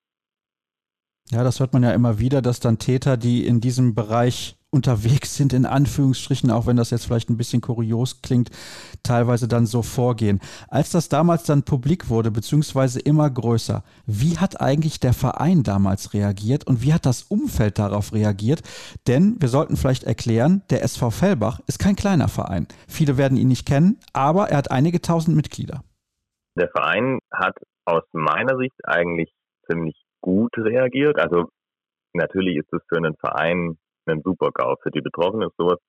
[1.31, 5.35] Ja, das hört man ja immer wieder, dass dann Täter, die in diesem Bereich unterwegs
[5.35, 8.49] sind, in Anführungsstrichen, auch wenn das jetzt vielleicht ein bisschen kurios klingt,
[9.03, 10.39] teilweise dann so vorgehen.
[10.67, 16.13] Als das damals dann publik wurde, beziehungsweise immer größer, wie hat eigentlich der Verein damals
[16.13, 18.61] reagiert und wie hat das Umfeld darauf reagiert?
[19.07, 22.67] Denn wir sollten vielleicht erklären, der SV Fellbach ist kein kleiner Verein.
[22.87, 25.83] Viele werden ihn nicht kennen, aber er hat einige tausend Mitglieder.
[26.55, 27.55] Der Verein hat
[27.85, 29.33] aus meiner Sicht eigentlich
[29.65, 31.19] ziemlich gut reagiert.
[31.19, 31.49] Also
[32.13, 33.77] natürlich ist es für einen Verein
[34.09, 34.75] ein super GAU.
[34.81, 35.79] Für die Betroffenen ist sowas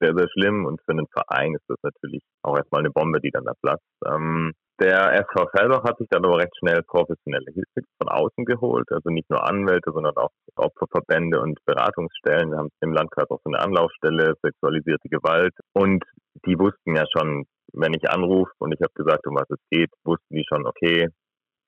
[0.00, 3.30] sehr, sehr schlimm und für einen Verein ist das natürlich auch erstmal eine Bombe, die
[3.30, 3.84] dann da platzt.
[4.06, 8.86] Ähm, der SV Fellbach hat sich dann aber recht schnell professionelle Hilfe von außen geholt,
[8.92, 12.50] also nicht nur Anwälte, sondern auch Opferverbände und Beratungsstellen.
[12.52, 15.54] Wir haben im Landkreis auch so eine Anlaufstelle, sexualisierte Gewalt.
[15.72, 16.04] Und
[16.46, 19.90] die wussten ja schon, wenn ich anrufe und ich habe gesagt, um was es geht,
[20.04, 21.08] wussten die schon, okay,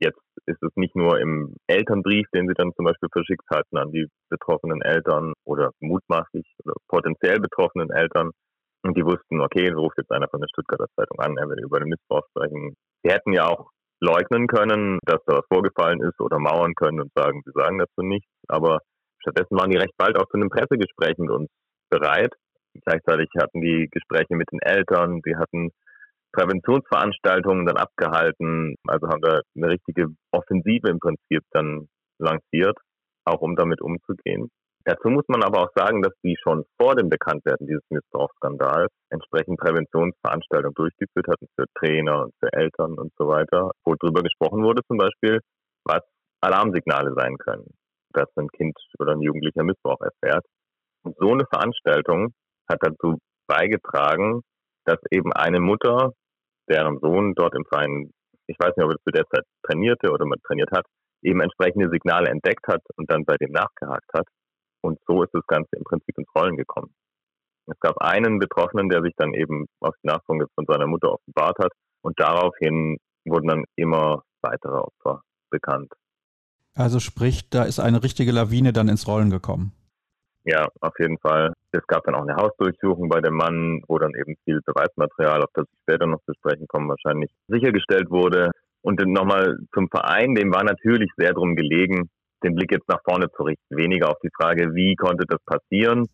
[0.01, 3.93] jetzt ist es nicht nur im Elternbrief, den sie dann zum Beispiel verschickt hatten an
[3.93, 8.31] die betroffenen Eltern oder mutmaßlich oder potenziell betroffenen Eltern.
[8.83, 11.81] Und die wussten, okay, ruft jetzt einer von der Stuttgarter Zeitung an, er will über
[11.81, 12.75] den Missbrauch sprechen.
[13.03, 17.13] Sie hätten ja auch leugnen können, dass da was vorgefallen ist oder mauern können und
[17.15, 18.31] sagen, sie sagen dazu nichts.
[18.49, 18.79] Aber
[19.21, 21.49] stattdessen waren die recht bald auch zu einem Pressegespräch mit uns
[21.91, 22.33] bereit.
[22.87, 25.71] Gleichzeitig hatten die Gespräche mit den Eltern, sie hatten
[26.33, 31.89] Präventionsveranstaltungen dann abgehalten, also haben da eine richtige Offensive im Prinzip dann
[32.19, 32.77] lanciert,
[33.25, 34.51] auch um damit umzugehen.
[34.85, 39.59] Dazu muss man aber auch sagen, dass die schon vor dem Bekanntwerden dieses Missbrauchsskandals entsprechend
[39.61, 44.83] Präventionsveranstaltungen durchgeführt hatten für Trainer und für Eltern und so weiter, wo drüber gesprochen wurde
[44.87, 45.41] zum Beispiel,
[45.85, 46.01] was
[46.41, 47.67] Alarmsignale sein können,
[48.15, 50.47] dass ein Kind oder ein Jugendlicher Missbrauch erfährt.
[51.03, 52.33] Und so eine Veranstaltung
[52.69, 54.41] hat dazu beigetragen,
[54.87, 56.15] dass eben eine Mutter,
[56.69, 58.11] deren Sohn dort im Verein,
[58.47, 60.87] ich weiß nicht, ob er zu der Zeit trainierte oder mal trainiert hat,
[61.23, 64.27] eben entsprechende Signale entdeckt hat und dann bei dem nachgehakt hat
[64.83, 66.95] und so ist das Ganze im Prinzip ins Rollen gekommen.
[67.67, 71.59] Es gab einen Betroffenen, der sich dann eben auf die Nachfolge von seiner Mutter offenbart
[71.59, 71.73] hat.
[72.03, 75.93] Und daraufhin wurden dann immer weitere Opfer bekannt.
[76.75, 79.73] Also sprich, da ist eine richtige Lawine dann ins Rollen gekommen.
[80.45, 81.53] Ja, auf jeden Fall.
[81.73, 85.51] Es gab dann auch eine Hausdurchsuchung bei dem Mann, wo dann eben viel Beweismaterial, auf
[85.55, 88.51] das ich später noch zu sprechen komme, wahrscheinlich sichergestellt wurde.
[88.83, 92.09] Und dann nochmal zum Verein, dem war natürlich sehr drum gelegen,
[92.43, 93.77] den Blick jetzt nach vorne zu richten.
[93.77, 96.07] Weniger auf die Frage, wie konnte das passieren,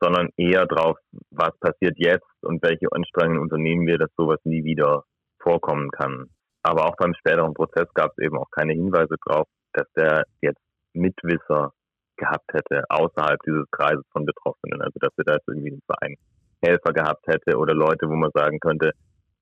[0.00, 0.98] sondern eher darauf,
[1.30, 5.04] was passiert jetzt und welche Anstrengungen unternehmen wir, dass sowas nie wieder
[5.38, 6.26] vorkommen kann.
[6.62, 10.60] Aber auch beim späteren Prozess gab es eben auch keine Hinweise darauf, dass der jetzt
[10.92, 11.72] Mitwisser
[12.20, 14.80] gehabt hätte außerhalb dieses Kreises von Betroffenen.
[14.80, 16.14] Also dass er da jetzt irgendwie einen Verein
[16.62, 18.92] Helfer gehabt hätte oder Leute, wo man sagen könnte,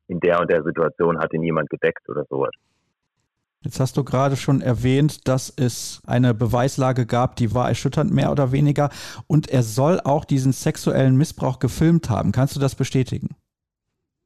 [0.06, 2.52] in der und der Situation hat ihn jemand gedeckt oder sowas.
[3.62, 8.30] Jetzt hast du gerade schon erwähnt, dass es eine Beweislage gab, die war erschütternd, mehr
[8.30, 8.88] oder weniger.
[9.26, 12.30] Und er soll auch diesen sexuellen Missbrauch gefilmt haben.
[12.30, 13.34] Kannst du das bestätigen?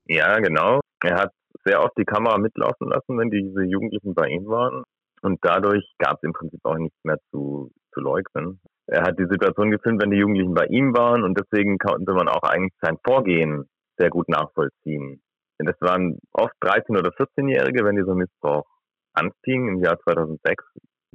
[0.07, 0.81] Ja, genau.
[1.03, 1.33] Er hat
[1.65, 4.85] sehr oft die Kamera mitlaufen lassen, wenn diese Jugendlichen bei ihm waren.
[5.23, 8.61] Und dadurch gab es im Prinzip auch nichts mehr zu, zu leugnen.
[8.87, 11.23] Er hat die Situation gefilmt, wenn die Jugendlichen bei ihm waren.
[11.23, 13.65] Und deswegen konnte man auch eigentlich sein Vorgehen
[13.99, 15.23] sehr gut nachvollziehen.
[15.59, 18.67] Denn das waren oft 13- oder 14-Jährige, wenn dieser Missbrauch
[19.15, 20.65] anfing im Jahr 2006,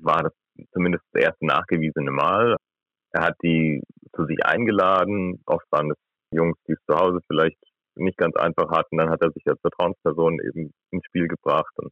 [0.02, 0.34] war das
[0.72, 2.56] zumindest das erste nachgewiesene Mal.
[3.12, 3.82] Er hat die
[4.16, 5.42] zu sich eingeladen.
[5.46, 5.98] Oft waren es
[6.32, 7.58] Jungs, die es zu Hause vielleicht
[7.96, 8.98] nicht ganz einfach hatten.
[8.98, 11.92] Dann hat er sich als Vertrauensperson eben ins Spiel gebracht und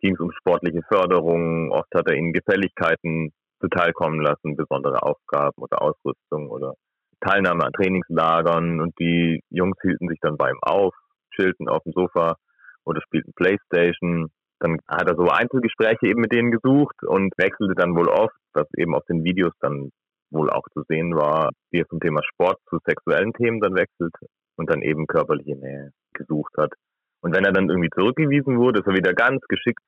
[0.00, 1.70] ging es um sportliche Förderung.
[1.70, 3.32] Oft hat er ihnen Gefälligkeiten
[3.64, 6.74] zuteilkommen lassen, besondere Aufgaben oder Ausrüstung oder
[7.20, 8.80] Teilnahme an Trainingslagern.
[8.80, 10.94] Und die Jungs hielten sich dann bei ihm auf,
[11.34, 12.36] chillten auf dem Sofa
[12.84, 14.30] oder spielten Playstation.
[14.60, 18.66] Dann hat er so Einzelgespräche eben mit denen gesucht und wechselte dann wohl oft, was
[18.76, 19.90] eben auf den Videos dann
[20.30, 24.14] wohl auch zu sehen war, wie er zum Thema Sport zu sexuellen Themen dann wechselt
[24.56, 26.72] und dann eben körperliche Nähe gesucht hat.
[27.20, 29.82] Und wenn er dann irgendwie zurückgewiesen wurde, ist er wieder ganz geschickt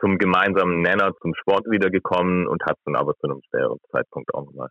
[0.00, 4.32] zum gemeinsamen Nenner, zum Sport wiedergekommen und hat es dann aber zu einem späteren Zeitpunkt
[4.34, 4.68] auch nochmal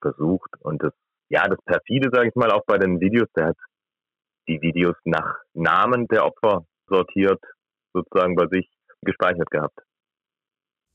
[0.00, 0.50] versucht.
[0.60, 0.92] Und das,
[1.28, 3.56] ja, das perfide, sage ich mal, auch bei den Videos, der hat
[4.48, 7.40] die Videos nach Namen der Opfer sortiert,
[7.94, 8.68] sozusagen bei sich
[9.02, 9.78] gespeichert gehabt.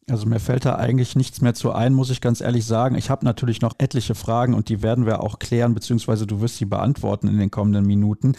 [0.09, 2.95] Also mir fällt da eigentlich nichts mehr zu ein, muss ich ganz ehrlich sagen.
[2.95, 6.57] Ich habe natürlich noch etliche Fragen und die werden wir auch klären, beziehungsweise du wirst
[6.57, 8.33] sie beantworten in den kommenden Minuten.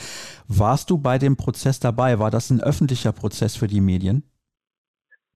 [0.46, 2.18] Warst du bei dem Prozess dabei?
[2.18, 4.24] War das ein öffentlicher Prozess für die Medien?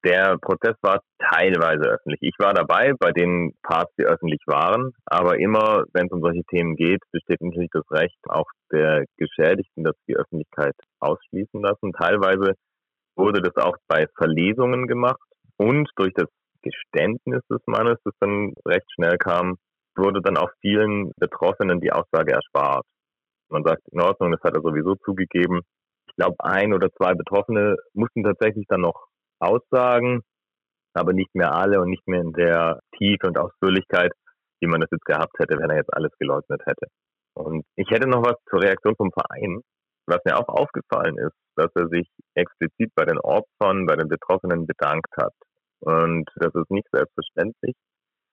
[0.04, 2.20] Der Prozess war teilweise öffentlich.
[2.22, 6.42] Ich war dabei bei den Parts, die öffentlich waren, aber immer, wenn es um solche
[6.50, 11.92] Themen geht, besteht natürlich das Recht auch der Geschädigten, dass die Öffentlichkeit ausschließen lassen.
[11.92, 12.54] Teilweise
[13.16, 15.20] wurde das auch bei Verlesungen gemacht
[15.56, 16.28] und durch das
[16.62, 19.56] Geständnis des Mannes, das dann recht schnell kam,
[19.96, 22.84] wurde dann auch vielen Betroffenen die Aussage erspart.
[23.50, 25.60] Man sagt, in Ordnung, das hat er sowieso zugegeben.
[26.08, 29.06] Ich glaube, ein oder zwei Betroffene mussten tatsächlich dann noch
[29.42, 30.22] aussagen,
[30.94, 34.12] aber nicht mehr alle und nicht mehr in der Tiefe und Ausführlichkeit,
[34.60, 36.86] wie man das jetzt gehabt hätte, wenn er jetzt alles geleugnet hätte.
[37.34, 39.62] Und ich hätte noch was zur Reaktion vom Verein.
[40.06, 44.66] Was mir auch aufgefallen ist, dass er sich explizit bei den Opfern, bei den Betroffenen
[44.66, 45.32] bedankt hat.
[45.80, 47.74] Und das ist nicht selbstverständlich.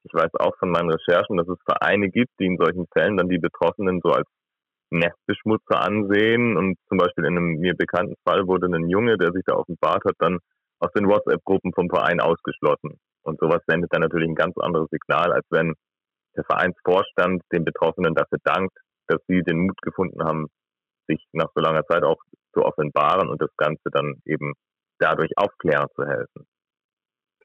[0.03, 3.29] Ich weiß auch von meinen Recherchen, dass es Vereine gibt, die in solchen Fällen dann
[3.29, 4.27] die Betroffenen so als
[4.91, 6.57] Nestbeschmutzer ansehen.
[6.57, 10.03] Und zum Beispiel in einem mir bekannten Fall wurde ein Junge, der sich da offenbart
[10.05, 10.39] hat, dann
[10.79, 12.99] aus den WhatsApp-Gruppen vom Verein ausgeschlossen.
[13.23, 15.73] Und sowas sendet dann natürlich ein ganz anderes Signal, als wenn
[16.35, 20.47] der Vereinsvorstand den Betroffenen dafür dankt, dass sie den Mut gefunden haben,
[21.07, 22.21] sich nach so langer Zeit auch
[22.53, 24.53] zu offenbaren und das Ganze dann eben
[24.99, 26.45] dadurch aufklären zu helfen.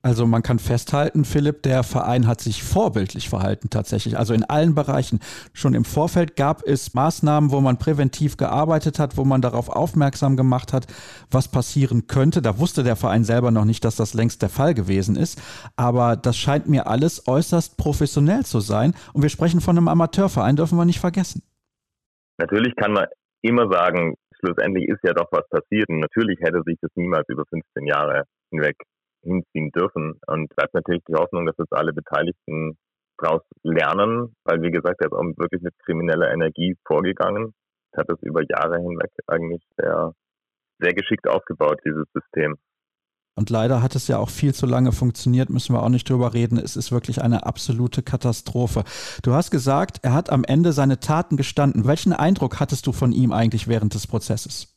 [0.05, 4.19] Also man kann festhalten, Philipp, der Verein hat sich vorbildlich verhalten tatsächlich.
[4.19, 5.19] Also in allen Bereichen.
[5.55, 10.37] Schon im Vorfeld gab es Maßnahmen, wo man präventiv gearbeitet hat, wo man darauf aufmerksam
[10.37, 10.89] gemacht hat,
[11.31, 12.43] was passieren könnte.
[12.43, 15.41] Da wusste der Verein selber noch nicht, dass das längst der Fall gewesen ist.
[15.75, 18.93] Aber das scheint mir alles äußerst professionell zu sein.
[19.15, 21.41] Und wir sprechen von einem Amateurverein, dürfen wir nicht vergessen.
[22.37, 23.07] Natürlich kann man
[23.41, 25.89] immer sagen, schlussendlich ist ja doch was passiert.
[25.89, 28.77] Und natürlich hätte sich das niemals über 15 Jahre hinweg
[29.25, 30.21] hinziehen dürfen.
[30.27, 32.77] Und bleibt natürlich die Hoffnung, dass jetzt alle Beteiligten
[33.19, 37.53] daraus lernen, weil wie gesagt, er ist auch wirklich mit krimineller Energie vorgegangen,
[37.97, 40.13] hat es über Jahre hinweg eigentlich sehr,
[40.81, 42.57] sehr geschickt aufgebaut, dieses System.
[43.37, 46.35] Und leider hat es ja auch viel zu lange funktioniert, müssen wir auch nicht drüber
[46.35, 46.57] reden.
[46.57, 48.85] Es ist wirklich eine absolute Katastrophe.
[49.25, 51.87] Du hast gesagt, er hat am Ende seine Taten gestanden.
[51.87, 54.73] Welchen Eindruck hattest du von ihm eigentlich während des Prozesses?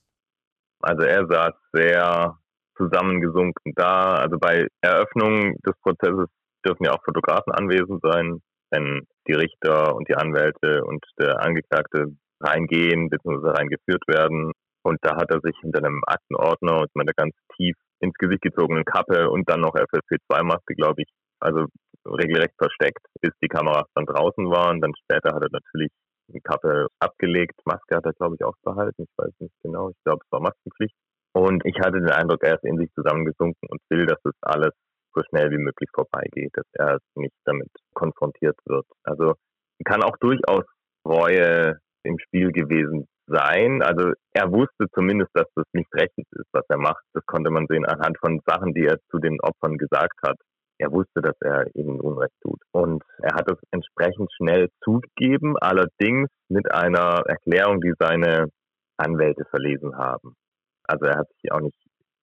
[0.81, 2.37] Also er saß sehr
[2.77, 4.15] zusammengesunken da.
[4.15, 6.27] Also bei Eröffnung des Prozesses
[6.65, 12.13] dürfen ja auch Fotografen anwesend sein, wenn die Richter und die Anwälte und der Angeklagte
[12.41, 13.49] reingehen bzw.
[13.49, 14.51] reingeführt werden.
[14.83, 18.41] Und da hat er sich hinter einem Aktenordner und mit einer ganz tief ins Gesicht
[18.41, 21.09] gezogenen Kappe und dann noch FFP2-Maske, glaube ich,
[21.39, 21.65] also
[22.05, 24.81] regelrecht versteckt, bis die Kameras dann draußen waren.
[24.81, 25.91] Dann später hat er natürlich
[26.29, 27.59] die Kappe abgelegt.
[27.65, 29.03] Maske hat er, glaube ich, auch behalten.
[29.03, 29.89] Ich weiß nicht genau.
[29.89, 30.95] Ich glaube, es war Maskenpflicht.
[31.37, 34.71] Und ich hatte den Eindruck, er ist in sich zusammengesunken und will, dass das alles
[35.13, 38.87] so schnell wie möglich vorbeigeht, dass er nicht damit konfrontiert wird.
[39.03, 39.35] Also
[39.85, 40.65] kann auch durchaus
[41.05, 43.83] Reue im Spiel gewesen sein.
[43.83, 47.03] Also er wusste zumindest, dass das nicht rechtens ist, was er macht.
[47.13, 50.37] Das konnte man sehen anhand von Sachen, die er zu den Opfern gesagt hat.
[50.79, 52.59] Er wusste, dass er ihnen Unrecht tut.
[52.71, 58.49] Und er hat es entsprechend schnell zugegeben, allerdings mit einer Erklärung, die seine
[58.97, 60.35] Anwälte verlesen haben.
[60.87, 61.77] Also er hat sich auch nicht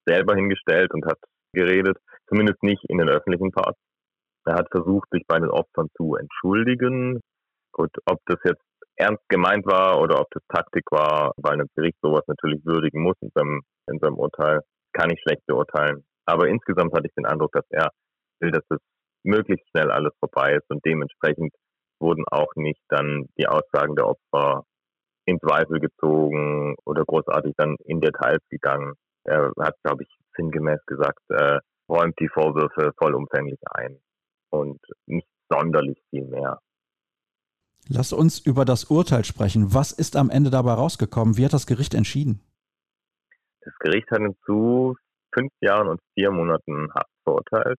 [0.07, 1.19] selber hingestellt und hat
[1.53, 1.99] geredet,
[2.29, 3.79] zumindest nicht in den öffentlichen Parts.
[4.47, 7.21] Er hat versucht, sich bei den Opfern zu entschuldigen.
[7.73, 8.63] Gut, ob das jetzt
[8.97, 13.17] ernst gemeint war oder ob das Taktik war, weil ein Gericht sowas natürlich würdigen muss
[13.21, 14.61] in seinem, in seinem Urteil,
[14.93, 16.05] kann ich schlecht beurteilen.
[16.27, 17.91] Aber insgesamt hatte ich den Eindruck, dass er
[18.41, 18.79] will, dass es
[19.25, 21.53] möglichst schnell alles vorbei ist und dementsprechend
[22.01, 24.65] wurden auch nicht dann die Aussagen der Opfer
[25.27, 28.95] in Zweifel gezogen oder großartig dann in Details gegangen.
[29.25, 31.59] Er hat, glaube ich, sinngemäß gesagt, äh,
[31.89, 33.99] räumt die Vorwürfe vollumfänglich ein
[34.51, 36.59] und nicht sonderlich viel mehr.
[37.89, 39.75] Lass uns über das Urteil sprechen.
[39.75, 41.37] Was ist am Ende dabei rausgekommen?
[41.37, 42.41] Wie hat das Gericht entschieden?
[43.61, 44.97] Das Gericht hat ihn zu
[45.33, 47.79] fünf Jahren und vier Monaten Haft verurteilt.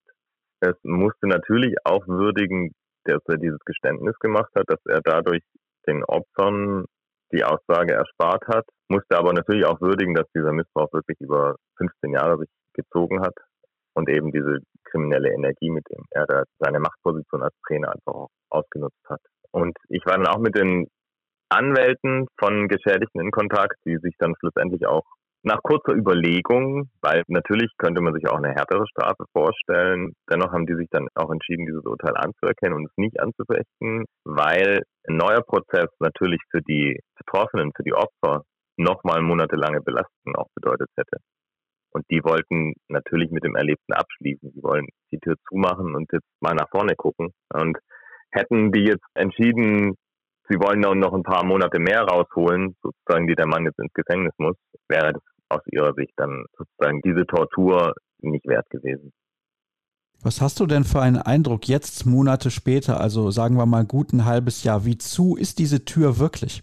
[0.60, 2.72] Es musste natürlich auch würdigen,
[3.04, 5.42] dass er dieses Geständnis gemacht hat, dass er dadurch
[5.86, 6.84] den Opfern
[7.32, 12.12] die Aussage erspart hat, musste aber natürlich auch würdigen, dass dieser Missbrauch wirklich über 15
[12.12, 13.34] Jahre sich gezogen hat
[13.94, 18.30] und eben diese kriminelle Energie, mit dem er da seine Machtposition als Trainer einfach auch
[18.50, 19.20] ausgenutzt hat.
[19.50, 20.86] Und ich war dann auch mit den
[21.48, 25.04] Anwälten von Geschädigten in Kontakt, die sich dann schlussendlich auch
[25.46, 30.66] nach kurzer Überlegung, weil natürlich könnte man sich auch eine härtere Strafe vorstellen, dennoch haben
[30.66, 35.42] die sich dann auch entschieden, dieses Urteil anzuerkennen und es nicht anzufechten, weil ein neuer
[35.42, 38.42] Prozess natürlich für die Betroffenen, für die Opfer
[38.76, 41.18] nochmal monatelange Belastung auch bedeutet hätte.
[41.92, 44.52] Und die wollten natürlich mit dem Erlebten abschließen.
[44.52, 47.30] Die wollen die Tür zumachen und jetzt mal nach vorne gucken.
[47.54, 47.78] Und
[48.32, 49.94] hätten die jetzt entschieden,
[50.48, 54.34] sie wollen noch ein paar Monate mehr rausholen, sozusagen, die der Mann jetzt ins Gefängnis
[54.36, 54.56] muss,
[54.88, 59.12] wäre das aus ihrer Sicht dann sozusagen diese Tortur nicht wert gewesen.
[60.22, 64.12] Was hast du denn für einen Eindruck jetzt, Monate später, also sagen wir mal gut
[64.12, 66.62] ein halbes Jahr, wie zu ist diese Tür wirklich?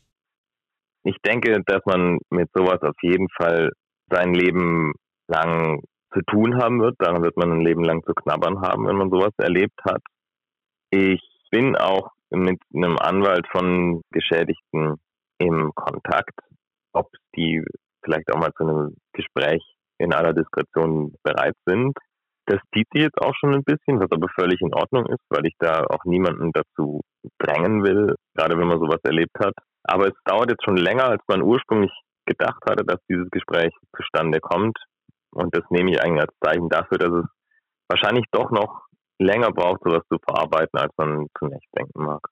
[1.03, 3.71] Ich denke, dass man mit sowas auf jeden Fall
[4.09, 4.93] sein Leben
[5.27, 5.81] lang
[6.13, 6.95] zu tun haben wird.
[6.99, 10.01] Daran wird man ein Leben lang zu knabbern haben, wenn man sowas erlebt hat.
[10.89, 11.21] Ich
[11.51, 14.95] bin auch mit einem Anwalt von Geschädigten
[15.39, 16.39] im Kontakt,
[16.93, 17.63] ob die
[18.03, 19.63] vielleicht auch mal zu einem Gespräch
[19.97, 21.97] in aller Diskretion bereit sind.
[22.45, 25.45] Das zieht sich jetzt auch schon ein bisschen, was aber völlig in Ordnung ist, weil
[25.45, 27.01] ich da auch niemanden dazu
[27.39, 29.53] drängen will, gerade wenn man sowas erlebt hat.
[29.83, 31.91] Aber es dauert jetzt schon länger, als man ursprünglich
[32.25, 34.77] gedacht hatte, dass dieses Gespräch zustande kommt.
[35.31, 37.25] Und das nehme ich eigentlich als Zeichen dafür, dass es
[37.89, 38.83] wahrscheinlich doch noch
[39.19, 42.27] länger braucht, sowas zu verarbeiten, als man zunächst denken mag.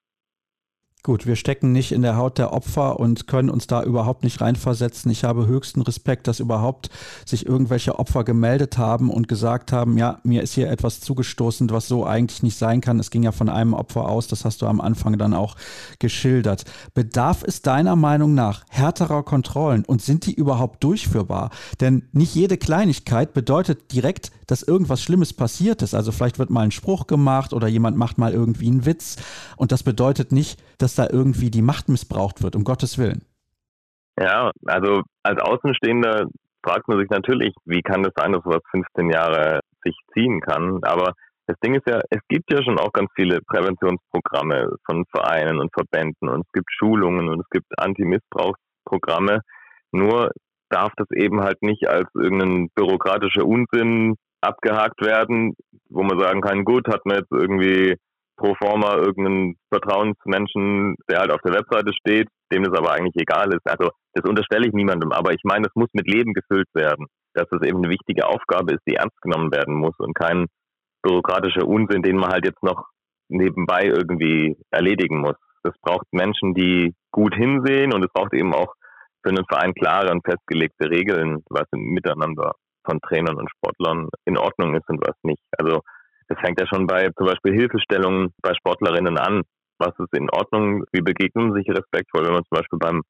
[1.04, 4.40] Gut, wir stecken nicht in der Haut der Opfer und können uns da überhaupt nicht
[4.40, 5.10] reinversetzen.
[5.10, 6.90] Ich habe höchsten Respekt, dass überhaupt
[7.26, 11.88] sich irgendwelche Opfer gemeldet haben und gesagt haben, ja, mir ist hier etwas zugestoßen, was
[11.88, 13.00] so eigentlich nicht sein kann.
[13.00, 15.56] Es ging ja von einem Opfer aus, das hast du am Anfang dann auch
[15.98, 16.66] geschildert.
[16.94, 21.50] Bedarf es deiner Meinung nach härterer Kontrollen und sind die überhaupt durchführbar?
[21.80, 25.94] Denn nicht jede Kleinigkeit bedeutet direkt, dass irgendwas Schlimmes passiert ist.
[25.94, 29.16] Also vielleicht wird mal ein Spruch gemacht oder jemand macht mal irgendwie einen Witz
[29.56, 33.22] und das bedeutet nicht, dass dass da irgendwie die Macht missbraucht wird, um Gottes Willen.
[34.20, 36.28] Ja, also als Außenstehender
[36.64, 40.80] fragt man sich natürlich, wie kann das sein, dass sowas 15 Jahre sich ziehen kann.
[40.82, 41.14] Aber
[41.46, 45.72] das Ding ist ja, es gibt ja schon auch ganz viele Präventionsprogramme von Vereinen und
[45.72, 49.40] Verbänden und es gibt Schulungen und es gibt Anti-Missbrauchsprogramme.
[49.92, 50.30] Nur
[50.68, 55.54] darf das eben halt nicht als irgendein bürokratischer Unsinn abgehakt werden,
[55.88, 57.96] wo man sagen kann, gut, hat man jetzt irgendwie
[58.36, 63.48] pro forma irgendeinen Vertrauensmenschen, der halt auf der Webseite steht, dem das aber eigentlich egal
[63.54, 63.66] ist.
[63.66, 67.46] Also das unterstelle ich niemandem, aber ich meine, es muss mit Leben gefüllt werden, dass
[67.50, 70.46] es eben eine wichtige Aufgabe ist, die ernst genommen werden muss und kein
[71.02, 72.86] bürokratischer Unsinn, den man halt jetzt noch
[73.28, 75.36] nebenbei irgendwie erledigen muss.
[75.62, 78.74] Das braucht Menschen, die gut hinsehen und es braucht eben auch
[79.22, 82.52] für einen Verein klare und festgelegte Regeln, was im Miteinander
[82.84, 85.42] von Trainern und Sportlern in Ordnung ist und was nicht.
[85.56, 85.80] Also
[86.32, 89.42] das fängt ja schon bei zum Beispiel Hilfestellungen bei Sportlerinnen an.
[89.78, 90.84] Was ist in Ordnung?
[90.92, 93.02] Wie begegnen sich respektvoll, wenn man zum Beispiel beim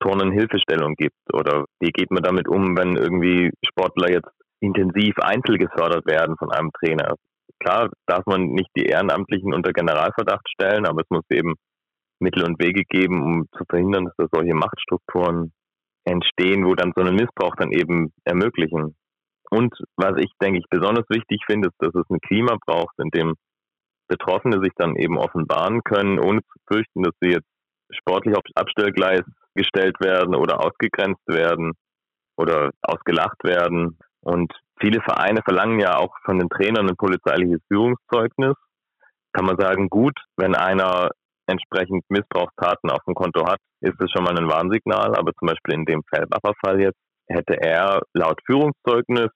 [0.00, 1.16] Turnen Hilfestellung gibt?
[1.32, 6.52] Oder wie geht man damit um, wenn irgendwie Sportler jetzt intensiv einzeln gefördert werden von
[6.52, 7.14] einem Trainer?
[7.58, 11.54] Klar darf man nicht die Ehrenamtlichen unter Generalverdacht stellen, aber es muss eben
[12.20, 15.52] Mittel und Wege geben, um zu verhindern, dass da solche Machtstrukturen
[16.04, 18.94] entstehen, wo dann so einen Missbrauch dann eben ermöglichen.
[19.50, 23.10] Und was ich, denke ich, besonders wichtig finde, ist, dass es ein Klima braucht, in
[23.10, 23.34] dem
[24.08, 27.48] Betroffene sich dann eben offenbaren können, ohne zu fürchten, dass sie jetzt
[27.92, 29.22] sportlich auf Abstellgleis
[29.54, 31.72] gestellt werden oder ausgegrenzt werden
[32.36, 33.98] oder ausgelacht werden.
[34.22, 38.54] Und viele Vereine verlangen ja auch von den Trainern ein polizeiliches Führungszeugnis.
[39.32, 41.10] Kann man sagen, gut, wenn einer
[41.46, 45.16] entsprechend Missbrauchstaten auf dem Konto hat, ist das schon mal ein Warnsignal.
[45.16, 46.98] Aber zum Beispiel in dem Fellbacher Fall jetzt
[47.28, 49.30] hätte er laut Führungszeugnis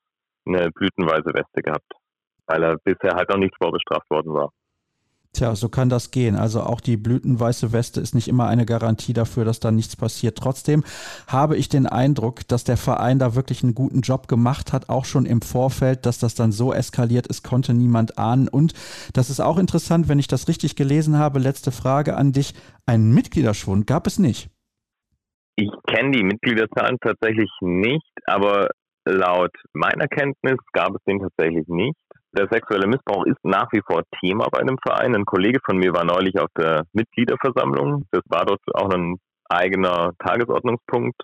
[0.47, 1.93] eine blütenweise Weste gehabt,
[2.47, 4.51] weil er bisher halt noch nicht vorbestraft worden war.
[5.35, 6.37] Tja, so kann das gehen.
[6.37, 10.39] Also auch die blütenweiße Weste ist nicht immer eine Garantie dafür, dass da nichts passiert.
[10.39, 10.85] Trotzdem
[11.27, 15.05] habe ich den Eindruck, dass der Verein da wirklich einen guten Job gemacht hat, auch
[15.05, 18.47] schon im Vorfeld, dass das dann so eskaliert ist, konnte niemand ahnen.
[18.47, 18.75] Und
[19.13, 21.41] das ist auch interessant, wenn ich das richtig gelesen habe.
[21.41, 22.55] Letzte Frage an dich.
[22.87, 24.51] Einen Mitgliederschwund gab es nicht.
[25.57, 28.69] Ich kenne die Mitgliederzahlen tatsächlich nicht, aber
[29.07, 31.99] Laut meiner Kenntnis gab es den tatsächlich nicht.
[32.33, 35.15] Der sexuelle Missbrauch ist nach wie vor Thema bei einem Verein.
[35.15, 38.07] Ein Kollege von mir war neulich auf der Mitgliederversammlung.
[38.11, 41.21] Das war dort auch ein eigener Tagesordnungspunkt.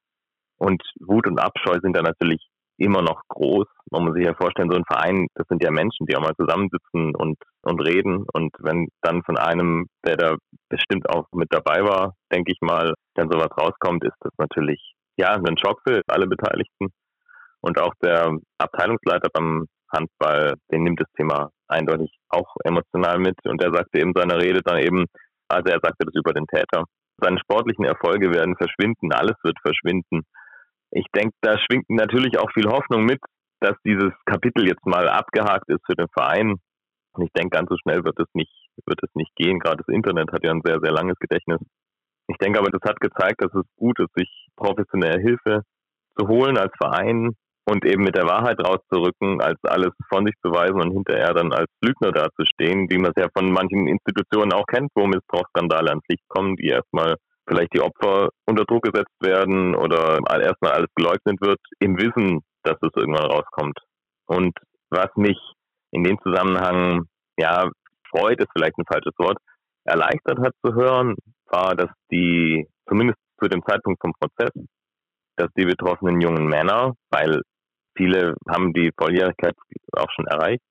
[0.58, 3.66] Und Wut und Abscheu sind da natürlich immer noch groß.
[3.90, 6.36] Man muss sich ja vorstellen, so ein Verein, das sind ja Menschen, die auch mal
[6.36, 8.24] zusammensitzen und, und reden.
[8.32, 10.36] Und wenn dann von einem, der da
[10.68, 15.34] bestimmt auch mit dabei war, denke ich mal, dann sowas rauskommt, ist das natürlich ja
[15.34, 16.88] ein Schock für alle Beteiligten.
[17.62, 23.36] Und auch der Abteilungsleiter beim Handball, den nimmt das Thema eindeutig auch emotional mit.
[23.44, 25.06] Und er sagte eben seiner Rede dann eben,
[25.48, 26.84] also er sagte das über den Täter.
[27.18, 30.22] Seine sportlichen Erfolge werden verschwinden, alles wird verschwinden.
[30.90, 33.20] Ich denke, da schwingt natürlich auch viel Hoffnung mit,
[33.60, 36.56] dass dieses Kapitel jetzt mal abgehakt ist für den Verein.
[37.12, 38.52] Und ich denke, ganz so schnell wird es nicht,
[38.86, 39.58] wird es nicht gehen.
[39.58, 41.60] Gerade das Internet hat ja ein sehr, sehr langes Gedächtnis.
[42.28, 45.62] Ich denke aber, das hat gezeigt, dass es gut ist, sich professionelle Hilfe
[46.16, 47.34] zu holen als Verein,
[47.64, 51.52] und eben mit der Wahrheit rauszurücken, als alles von sich zu weisen und hinterher dann
[51.52, 56.04] als Lügner dazustehen, wie man es ja von manchen Institutionen auch kennt, wo Missbrauchsskandale ans
[56.08, 61.40] Licht kommen, die erstmal vielleicht die Opfer unter Druck gesetzt werden oder erstmal alles geleugnet
[61.40, 63.78] wird, im Wissen, dass es irgendwann rauskommt.
[64.26, 64.56] Und
[64.90, 65.38] was mich
[65.90, 67.06] in dem Zusammenhang,
[67.38, 67.68] ja,
[68.08, 69.38] freut, ist vielleicht ein falsches Wort,
[69.84, 74.52] erleichtert hat zu hören, war, dass die, zumindest zu dem Zeitpunkt vom Prozess,
[75.36, 77.40] dass die betroffenen jungen Männer, weil
[77.96, 79.54] Viele haben die Volljährigkeit
[79.92, 80.62] auch schon erreicht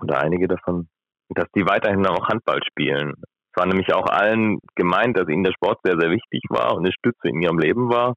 [0.00, 0.88] oder einige davon,
[1.28, 3.14] dass die weiterhin auch Handball spielen.
[3.54, 6.84] Es war nämlich auch allen gemeint, dass ihnen der Sport sehr, sehr wichtig war und
[6.84, 8.14] eine Stütze in ihrem Leben war.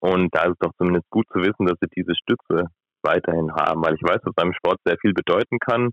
[0.00, 2.68] Und da ist es doch zumindest gut zu wissen, dass sie diese Stütze
[3.02, 5.90] weiterhin haben, weil ich weiß, dass beim Sport sehr viel bedeuten kann.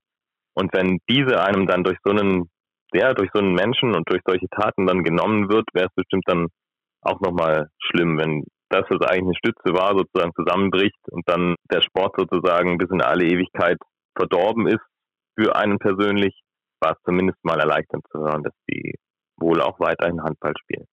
[0.53, 2.49] Und wenn diese einem dann durch so einen,
[2.93, 6.23] ja, durch so einen Menschen und durch solche Taten dann genommen wird, wäre es bestimmt
[6.27, 6.47] dann
[7.01, 11.81] auch nochmal schlimm, wenn dass es eigentlich eine Stütze war, sozusagen zusammenbricht und dann der
[11.81, 13.77] Sport sozusagen bis in alle Ewigkeit
[14.15, 14.85] verdorben ist
[15.37, 16.41] für einen persönlich,
[16.81, 18.95] war es zumindest mal erleichternd zu hören, dass die
[19.37, 20.85] wohl auch weiterhin Handball spielen.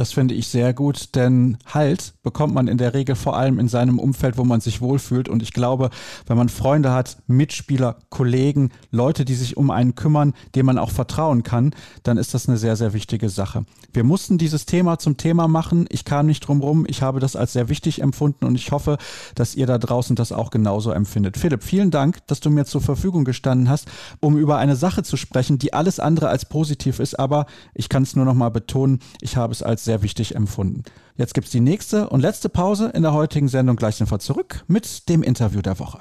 [0.00, 3.68] Das finde ich sehr gut, denn Halt bekommt man in der Regel vor allem in
[3.68, 5.28] seinem Umfeld, wo man sich wohlfühlt.
[5.28, 5.90] Und ich glaube,
[6.26, 10.90] wenn man Freunde hat, Mitspieler, Kollegen, Leute, die sich um einen kümmern, denen man auch
[10.90, 13.66] vertrauen kann, dann ist das eine sehr, sehr wichtige Sache.
[13.92, 15.84] Wir mussten dieses Thema zum Thema machen.
[15.90, 16.86] Ich kam nicht drum rum.
[16.88, 18.96] Ich habe das als sehr wichtig empfunden und ich hoffe,
[19.34, 21.36] dass ihr da draußen das auch genauso empfindet.
[21.36, 23.86] Philipp, vielen Dank, dass du mir zur Verfügung gestanden hast,
[24.20, 27.18] um über eine Sache zu sprechen, die alles andere als positiv ist.
[27.18, 27.44] Aber
[27.74, 30.84] ich kann es nur noch mal betonen, ich habe es als sehr wichtig empfunden.
[31.16, 33.76] Jetzt gibt es die nächste und letzte Pause in der heutigen Sendung.
[33.76, 36.00] Gleich sind zurück mit dem Interview der Woche.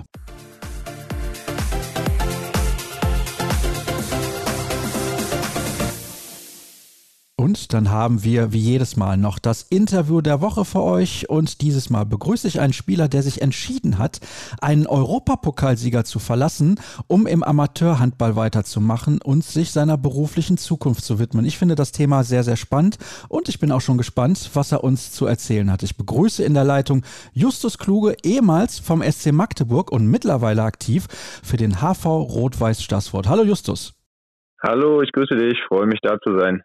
[7.40, 11.30] Und dann haben wir wie jedes Mal noch das Interview der Woche für euch.
[11.30, 14.20] Und dieses Mal begrüße ich einen Spieler, der sich entschieden hat,
[14.60, 21.46] einen Europapokalsieger zu verlassen, um im Amateurhandball weiterzumachen und sich seiner beruflichen Zukunft zu widmen.
[21.46, 22.98] Ich finde das Thema sehr, sehr spannend
[23.30, 25.82] und ich bin auch schon gespannt, was er uns zu erzählen hat.
[25.82, 31.08] Ich begrüße in der Leitung Justus Kluge, ehemals vom SC Magdeburg und mittlerweile aktiv
[31.42, 33.30] für den HV Rot-Weiß Stassfurt.
[33.30, 33.94] Hallo Justus.
[34.62, 36.64] Hallo, ich grüße dich, freue mich da zu sein.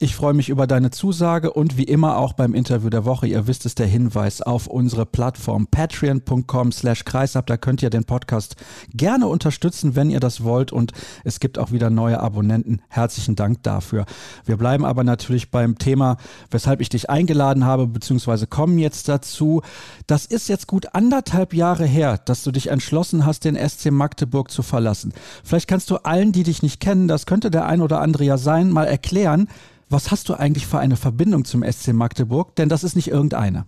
[0.00, 3.28] Ich freue mich über deine Zusage und wie immer auch beim Interview der Woche.
[3.28, 7.46] Ihr wisst es, der Hinweis auf unsere Plattform patreon.com slash kreisab.
[7.46, 8.56] Da könnt ihr den Podcast
[8.92, 10.72] gerne unterstützen, wenn ihr das wollt.
[10.72, 10.90] Und
[11.22, 12.82] es gibt auch wieder neue Abonnenten.
[12.88, 14.04] Herzlichen Dank dafür.
[14.44, 16.16] Wir bleiben aber natürlich beim Thema,
[16.50, 19.62] weshalb ich dich eingeladen habe, beziehungsweise kommen jetzt dazu.
[20.08, 24.50] Das ist jetzt gut anderthalb Jahre her, dass du dich entschlossen hast, den SC Magdeburg
[24.50, 25.12] zu verlassen.
[25.44, 28.38] Vielleicht kannst du allen, die dich nicht kennen, das könnte der ein oder andere ja
[28.38, 29.46] sein, mal erklären,
[29.94, 32.56] was hast du eigentlich für eine Verbindung zum SC Magdeburg?
[32.56, 33.64] Denn das ist nicht irgendeine.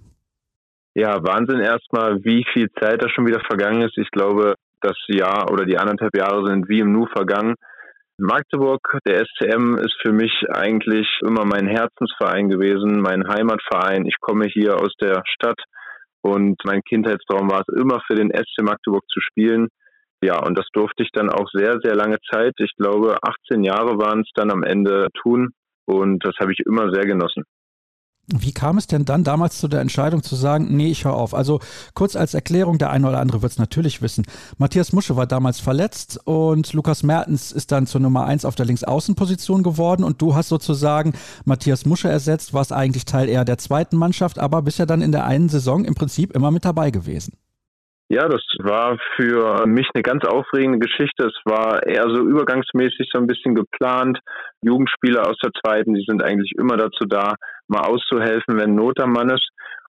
[0.95, 3.97] Ja, Wahnsinn erstmal, wie viel Zeit da schon wieder vergangen ist.
[3.97, 7.55] Ich glaube, das Jahr oder die anderthalb Jahre sind wie im Nu vergangen.
[8.19, 14.07] Magdeburg, der SCM, ist für mich eigentlich immer mein Herzensverein gewesen, mein Heimatverein.
[14.07, 15.61] Ich komme hier aus der Stadt
[16.23, 19.69] und mein Kindheitstraum war es immer für den SC Magdeburg zu spielen.
[20.25, 23.99] Ja, und das durfte ich dann auch sehr, sehr lange Zeit, ich glaube 18 Jahre
[23.99, 25.53] waren es dann am Ende tun.
[25.87, 27.45] Und das habe ich immer sehr genossen.
[28.29, 31.33] Wie kam es denn dann damals zu der Entscheidung zu sagen, nee, ich höre auf?
[31.33, 31.61] Also
[31.95, 34.27] kurz als Erklärung, der eine oder andere wird es natürlich wissen.
[34.59, 38.67] Matthias Musche war damals verletzt und Lukas Mertens ist dann zur Nummer eins auf der
[38.67, 41.13] Linksaußenposition geworden und du hast sozusagen
[41.45, 45.13] Matthias Musche ersetzt, warst eigentlich Teil eher der zweiten Mannschaft, aber bist ja dann in
[45.13, 47.35] der einen Saison im Prinzip immer mit dabei gewesen.
[48.09, 51.27] Ja, das war für mich eine ganz aufregende Geschichte.
[51.27, 54.21] Es war eher so übergangsmäßig so ein bisschen geplant.
[54.63, 57.35] Jugendspieler aus der zweiten, die sind eigentlich immer dazu da,
[57.67, 59.49] mal auszuhelfen, wenn Not am Mann ist.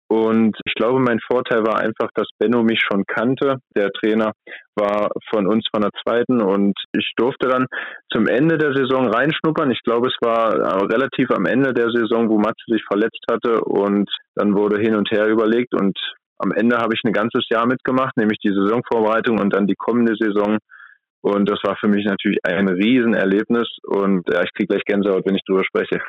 [0.09, 3.57] Und ich glaube, mein Vorteil war einfach, dass Benno mich schon kannte.
[3.75, 4.31] Der Trainer
[4.75, 7.67] war von uns von der zweiten und ich durfte dann
[8.11, 9.69] zum Ende der Saison reinschnuppern.
[9.69, 14.09] Ich glaube, es war relativ am Ende der Saison, wo Matze sich verletzt hatte und
[14.35, 15.99] dann wurde hin und her überlegt und
[16.39, 20.15] am Ende habe ich ein ganzes Jahr mitgemacht, nämlich die Saisonvorbereitung und dann die kommende
[20.15, 20.57] Saison.
[21.21, 25.35] Und das war für mich natürlich ein Riesenerlebnis und ja, ich kriege gleich Gänsehaut, wenn
[25.35, 25.99] ich drüber spreche.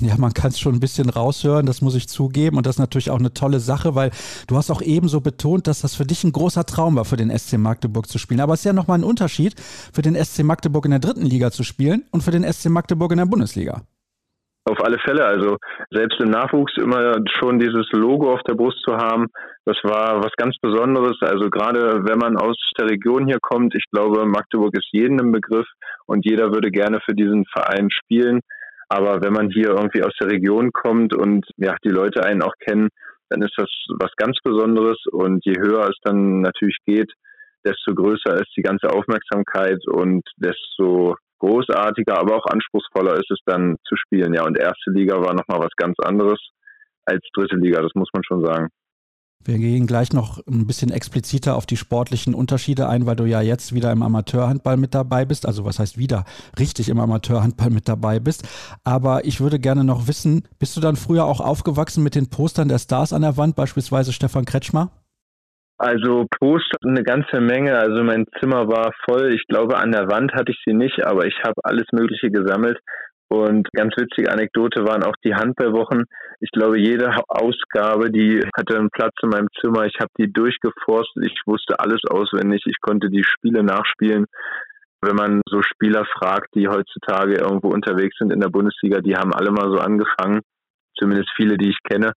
[0.00, 2.56] Ja, man kann es schon ein bisschen raushören, das muss ich zugeben.
[2.56, 4.10] Und das ist natürlich auch eine tolle Sache, weil
[4.46, 7.36] du hast auch ebenso betont, dass das für dich ein großer Traum war, für den
[7.36, 8.40] SC Magdeburg zu spielen.
[8.40, 11.50] Aber es ist ja nochmal ein Unterschied, für den SC Magdeburg in der dritten Liga
[11.50, 13.82] zu spielen und für den SC Magdeburg in der Bundesliga.
[14.66, 15.24] Auf alle Fälle.
[15.26, 15.58] Also
[15.90, 19.26] selbst im Nachwuchs immer schon dieses Logo auf der Brust zu haben,
[19.66, 21.18] das war was ganz Besonderes.
[21.20, 25.32] Also gerade wenn man aus der Region hier kommt, ich glaube, Magdeburg ist jedem im
[25.32, 25.66] Begriff
[26.06, 28.40] und jeder würde gerne für diesen Verein spielen.
[28.88, 32.54] Aber wenn man hier irgendwie aus der Region kommt und ja, die Leute einen auch
[32.60, 32.88] kennen,
[33.28, 34.98] dann ist das was ganz Besonderes.
[35.10, 37.12] Und je höher es dann natürlich geht,
[37.64, 43.76] desto größer ist die ganze Aufmerksamkeit und desto großartiger, aber auch anspruchsvoller ist es dann
[43.86, 44.34] zu spielen.
[44.34, 46.40] Ja, und erste Liga war nochmal was ganz anderes
[47.04, 48.68] als dritte Liga, das muss man schon sagen.
[49.46, 53.42] Wir gehen gleich noch ein bisschen expliziter auf die sportlichen Unterschiede ein, weil du ja
[53.42, 55.44] jetzt wieder im Amateurhandball mit dabei bist.
[55.44, 56.24] Also was heißt wieder
[56.58, 58.48] richtig im Amateurhandball mit dabei bist.
[58.84, 62.68] Aber ich würde gerne noch wissen, bist du dann früher auch aufgewachsen mit den Postern
[62.68, 65.03] der Stars an der Wand, beispielsweise Stefan Kretschmer?
[65.76, 67.76] Also Poster eine ganze Menge.
[67.76, 69.34] Also mein Zimmer war voll.
[69.34, 72.78] Ich glaube, an der Wand hatte ich sie nicht, aber ich habe alles Mögliche gesammelt.
[73.28, 76.04] Und ganz witzige Anekdote waren auch die Handballwochen.
[76.40, 79.86] Ich glaube, jede Ausgabe, die hatte einen Platz in meinem Zimmer.
[79.86, 81.24] Ich habe die durchgeforstet.
[81.26, 82.62] Ich wusste alles auswendig.
[82.66, 84.26] Ich konnte die Spiele nachspielen.
[85.00, 89.34] Wenn man so Spieler fragt, die heutzutage irgendwo unterwegs sind in der Bundesliga, die haben
[89.34, 90.40] alle mal so angefangen.
[90.96, 92.12] Zumindest viele, die ich kenne.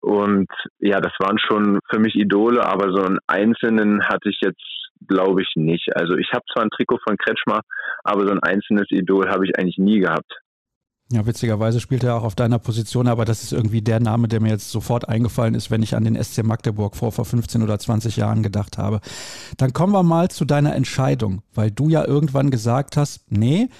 [0.00, 4.62] Und ja, das waren schon für mich Idole, aber so einen einzelnen hatte ich jetzt,
[5.06, 5.88] glaube ich, nicht.
[5.96, 7.60] Also ich habe zwar ein Trikot von Kretschmer,
[8.04, 10.32] aber so ein einzelnes Idol habe ich eigentlich nie gehabt.
[11.10, 14.42] Ja, witzigerweise spielt er auch auf deiner Position, aber das ist irgendwie der Name, der
[14.42, 17.78] mir jetzt sofort eingefallen ist, wenn ich an den SC Magdeburg vor, vor 15 oder
[17.78, 19.00] 20 Jahren gedacht habe.
[19.56, 23.70] Dann kommen wir mal zu deiner Entscheidung, weil du ja irgendwann gesagt hast, nee,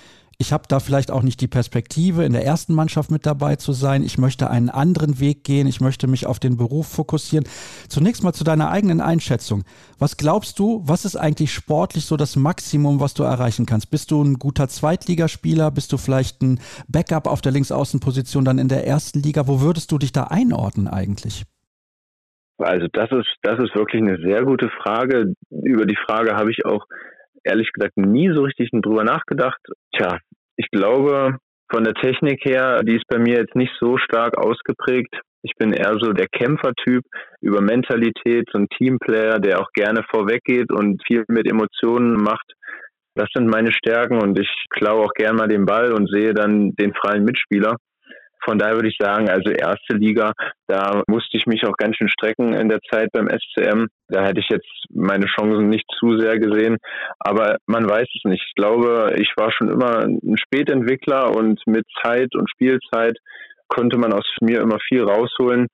[0.41, 3.73] ich habe da vielleicht auch nicht die Perspektive, in der ersten Mannschaft mit dabei zu
[3.73, 4.05] sein.
[4.05, 5.67] Ich möchte einen anderen Weg gehen.
[5.67, 7.45] Ich möchte mich auf den Beruf fokussieren.
[7.89, 9.65] Zunächst mal zu deiner eigenen Einschätzung.
[9.99, 13.91] Was glaubst du, was ist eigentlich sportlich so das Maximum, was du erreichen kannst?
[13.91, 15.73] Bist du ein guter Zweitligaspieler?
[15.73, 19.49] Bist du vielleicht ein Backup auf der Linksaußenposition dann in der ersten Liga?
[19.49, 21.43] Wo würdest du dich da einordnen eigentlich?
[22.59, 25.35] Also das ist, das ist wirklich eine sehr gute Frage.
[25.51, 26.87] Über die Frage habe ich auch
[27.45, 29.61] ehrlich gesagt nie so richtig drüber nachgedacht.
[29.97, 30.19] Tja,
[30.59, 31.39] ich glaube,
[31.71, 35.15] von der Technik her, die ist bei mir jetzt nicht so stark ausgeprägt.
[35.43, 37.05] Ich bin eher so der Kämpfertyp
[37.41, 42.53] über Mentalität, so ein Teamplayer, der auch gerne vorweggeht und viel mit Emotionen macht.
[43.15, 46.73] Das sind meine Stärken und ich klaue auch gern mal den Ball und sehe dann
[46.73, 47.77] den freien Mitspieler.
[48.45, 50.33] Von daher würde ich sagen, also erste Liga,
[50.69, 53.87] da musste ich mich auch ganz schön strecken in der Zeit beim SCM.
[54.09, 56.77] Da hätte ich jetzt meine Chancen nicht zu sehr gesehen.
[57.19, 58.45] Aber man weiß es nicht.
[58.47, 63.19] Ich glaube, ich war schon immer ein Spätentwickler und mit Zeit und Spielzeit
[63.69, 65.67] konnte man aus mir immer viel rausholen.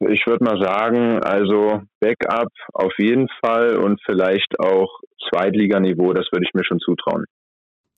[0.00, 6.46] Ich würde mal sagen, also Backup auf jeden Fall und vielleicht auch Zweitliganiveau, das würde
[6.46, 7.24] ich mir schon zutrauen.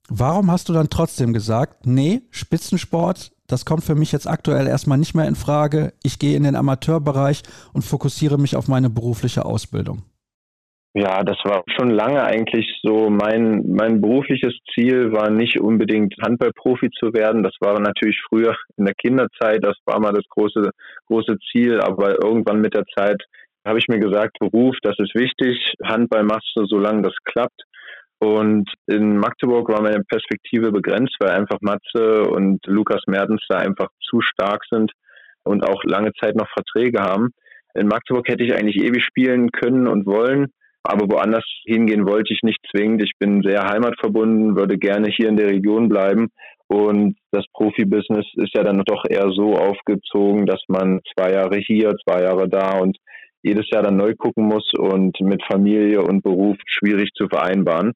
[0.08, 4.98] Warum hast du dann trotzdem gesagt, nee, Spitzensport, das kommt für mich jetzt aktuell erstmal
[4.98, 5.92] nicht mehr in Frage.
[6.02, 7.42] Ich gehe in den Amateurbereich
[7.72, 10.02] und fokussiere mich auf meine berufliche Ausbildung.
[10.92, 13.10] Ja, das war schon lange eigentlich so.
[13.10, 17.44] Mein, mein berufliches Ziel war nicht unbedingt Handballprofi zu werden.
[17.44, 20.70] Das war natürlich früher in der Kinderzeit, das war mal das große,
[21.06, 21.80] große Ziel.
[21.80, 23.22] Aber irgendwann mit der Zeit
[23.64, 25.74] habe ich mir gesagt, Beruf, das ist wichtig.
[25.84, 27.62] Handball machst du, solange das klappt.
[28.20, 33.88] Und in Magdeburg war meine Perspektive begrenzt, weil einfach Matze und Lukas Mertens da einfach
[34.08, 34.92] zu stark sind
[35.42, 37.30] und auch lange Zeit noch Verträge haben.
[37.74, 40.48] In Magdeburg hätte ich eigentlich ewig spielen können und wollen,
[40.82, 43.02] aber woanders hingehen wollte ich nicht zwingend.
[43.02, 46.28] Ich bin sehr heimatverbunden, würde gerne hier in der Region bleiben.
[46.68, 51.96] Und das Profibusiness ist ja dann doch eher so aufgezogen, dass man zwei Jahre hier,
[52.04, 52.98] zwei Jahre da und
[53.42, 57.92] jedes Jahr dann neu gucken muss und mit Familie und Beruf schwierig zu vereinbaren.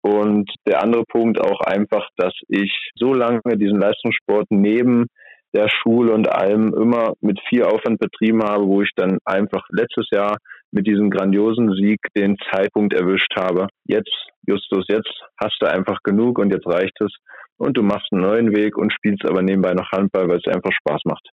[0.00, 5.06] Und der andere Punkt auch einfach, dass ich so lange diesen Leistungssport neben
[5.54, 10.06] der Schule und allem immer mit viel Aufwand betrieben habe, wo ich dann einfach letztes
[10.10, 10.36] Jahr
[10.70, 13.68] mit diesem grandiosen Sieg den Zeitpunkt erwischt habe.
[13.84, 14.14] Jetzt,
[14.46, 17.12] Justus, jetzt hast du einfach genug und jetzt reicht es.
[17.56, 20.70] Und du machst einen neuen Weg und spielst aber nebenbei noch Handball, weil es einfach
[20.70, 21.28] Spaß macht.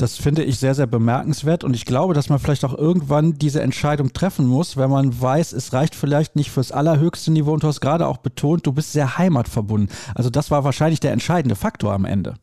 [0.00, 3.60] Das finde ich sehr, sehr bemerkenswert und ich glaube, dass man vielleicht auch irgendwann diese
[3.60, 7.66] Entscheidung treffen muss, wenn man weiß, es reicht vielleicht nicht fürs allerhöchste Niveau und du
[7.66, 9.90] hast gerade auch betont, du bist sehr heimatverbunden.
[10.14, 12.34] Also das war wahrscheinlich der entscheidende Faktor am Ende.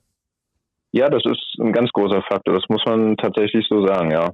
[0.91, 4.34] Ja, das ist ein ganz großer Faktor, das muss man tatsächlich so sagen, ja.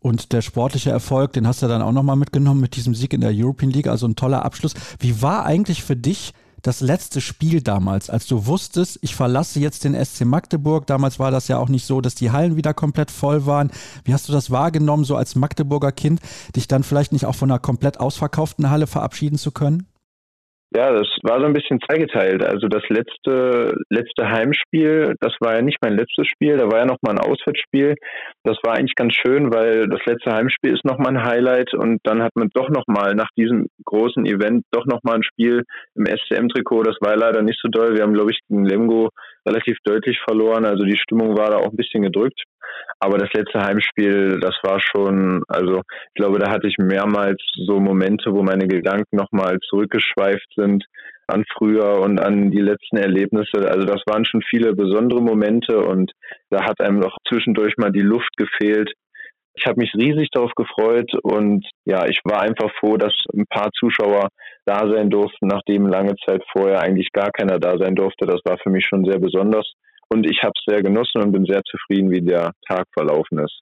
[0.00, 3.22] Und der sportliche Erfolg, den hast du dann auch nochmal mitgenommen mit diesem Sieg in
[3.22, 4.74] der European League, also ein toller Abschluss.
[4.98, 6.34] Wie war eigentlich für dich
[6.64, 10.86] das letzte Spiel damals, als du wusstest, ich verlasse jetzt den SC Magdeburg?
[10.86, 13.70] Damals war das ja auch nicht so, dass die Hallen wieder komplett voll waren.
[14.04, 16.20] Wie hast du das wahrgenommen, so als Magdeburger Kind,
[16.56, 19.86] dich dann vielleicht nicht auch von einer komplett ausverkauften Halle verabschieden zu können?
[20.72, 22.44] Ja, das war so ein bisschen zweigeteilt.
[22.44, 26.84] Also das letzte, letzte Heimspiel, das war ja nicht mein letztes Spiel, da war ja
[26.84, 27.94] nochmal ein Auswärtsspiel.
[28.42, 32.22] Das war eigentlich ganz schön, weil das letzte Heimspiel ist nochmal ein Highlight und dann
[32.22, 35.62] hat man doch nochmal nach diesem großen Event doch nochmal ein Spiel
[35.94, 36.82] im SCM-Trikot.
[36.82, 37.94] Das war leider nicht so doll.
[37.94, 39.10] Wir haben, glaube ich, gegen Lemgo
[39.46, 40.64] relativ deutlich verloren.
[40.64, 42.42] Also die Stimmung war da auch ein bisschen gedrückt.
[43.00, 47.80] Aber das letzte Heimspiel, das war schon, also ich glaube, da hatte ich mehrmals so
[47.80, 50.84] Momente, wo meine Gedanken nochmal zurückgeschweift sind
[51.26, 53.68] an früher und an die letzten Erlebnisse.
[53.68, 56.12] Also das waren schon viele besondere Momente und
[56.50, 58.92] da hat einem noch zwischendurch mal die Luft gefehlt.
[59.56, 63.70] Ich habe mich riesig darauf gefreut und ja, ich war einfach froh, dass ein paar
[63.78, 64.28] Zuschauer
[64.66, 68.26] da sein durften, nachdem lange Zeit vorher eigentlich gar keiner da sein durfte.
[68.26, 69.70] Das war für mich schon sehr besonders.
[70.14, 73.58] Und ich habe es sehr genossen und bin sehr zufrieden, wie der Tag verlaufen ist.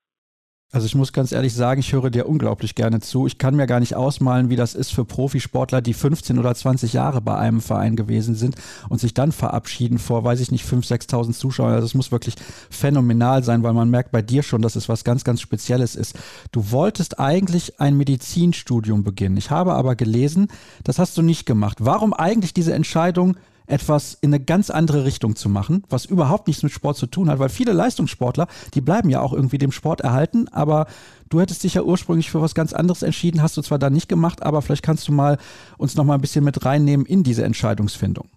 [0.70, 3.26] Also ich muss ganz ehrlich sagen, ich höre dir unglaublich gerne zu.
[3.26, 6.92] Ich kann mir gar nicht ausmalen, wie das ist für Profisportler, die 15 oder 20
[6.92, 8.57] Jahre bei einem Verein gewesen sind
[8.90, 11.72] und sich dann verabschieden vor, weiß ich nicht, 5.000, 6.000 Zuschauern.
[11.72, 12.34] Also es muss wirklich
[12.68, 16.18] phänomenal sein, weil man merkt bei dir schon, dass es was ganz, ganz Spezielles ist.
[16.53, 19.38] Du wolltest eigentlich ein Medizinstudium beginnen.
[19.38, 20.48] Ich habe aber gelesen,
[20.84, 21.78] das hast du nicht gemacht.
[21.80, 23.38] Warum eigentlich diese Entscheidung,
[23.73, 27.31] etwas in eine ganz andere Richtung zu machen, was überhaupt nichts mit Sport zu tun
[27.31, 30.87] hat, weil viele Leistungssportler, die bleiben ja auch irgendwie dem Sport erhalten, aber
[31.31, 34.09] du hättest dich ja ursprünglich für was ganz anderes entschieden, hast du zwar dann nicht
[34.09, 35.39] gemacht, aber vielleicht kannst du mal
[35.79, 38.29] uns noch mal ein bisschen mit reinnehmen in diese Entscheidungsfindung.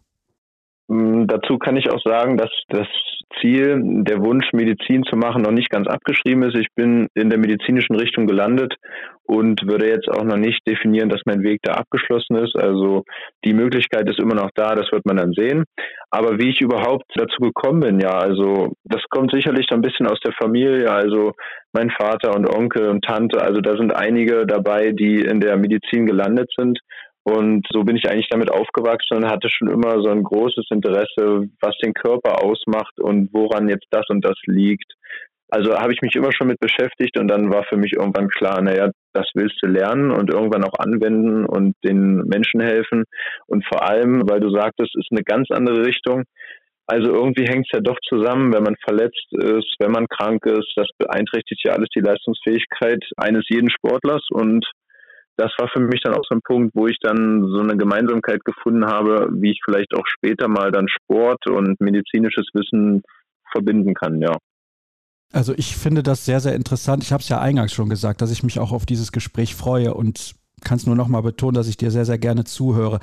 [0.87, 2.87] Mm, dazu kann ich auch sagen, dass das
[3.39, 6.57] Ziel, der Wunsch, Medizin zu machen, noch nicht ganz abgeschrieben ist.
[6.57, 8.75] Ich bin in der medizinischen Richtung gelandet
[9.23, 12.55] und würde jetzt auch noch nicht definieren, dass mein Weg da abgeschlossen ist.
[12.55, 13.03] Also
[13.43, 15.63] die Möglichkeit ist immer noch da, das wird man dann sehen.
[16.11, 20.07] Aber wie ich überhaupt dazu gekommen bin, ja, also das kommt sicherlich so ein bisschen
[20.07, 20.91] aus der Familie.
[20.91, 21.33] Also
[21.73, 26.05] mein Vater und Onkel und Tante, also da sind einige dabei, die in der Medizin
[26.05, 26.79] gelandet sind.
[27.27, 31.49] Und so bin ich eigentlich damit aufgewachsen und hatte schon immer so ein großes Interesse,
[31.59, 34.93] was den Körper ausmacht und woran jetzt das und das liegt.
[35.49, 38.61] Also habe ich mich immer schon mit beschäftigt und dann war für mich irgendwann klar,
[38.61, 43.05] naja, das willst du lernen und irgendwann auch anwenden und den Menschen helfen.
[43.47, 46.25] Und vor allem, weil du sagtest, ist eine ganz andere Richtung.
[46.85, 50.73] Also irgendwie hängt es ja doch zusammen, wenn man verletzt ist, wenn man krank ist.
[50.75, 54.63] Das beeinträchtigt ja alles die Leistungsfähigkeit eines jeden Sportlers und
[55.37, 58.43] das war für mich dann auch so ein Punkt, wo ich dann so eine Gemeinsamkeit
[58.45, 63.03] gefunden habe, wie ich vielleicht auch später mal dann Sport und medizinisches Wissen
[63.51, 64.37] verbinden kann, ja.
[65.33, 67.03] Also ich finde das sehr, sehr interessant.
[67.03, 69.93] Ich habe es ja eingangs schon gesagt, dass ich mich auch auf dieses Gespräch freue
[69.93, 72.99] und kann es nur noch mal betonen, dass ich dir sehr, sehr gerne zuhöre.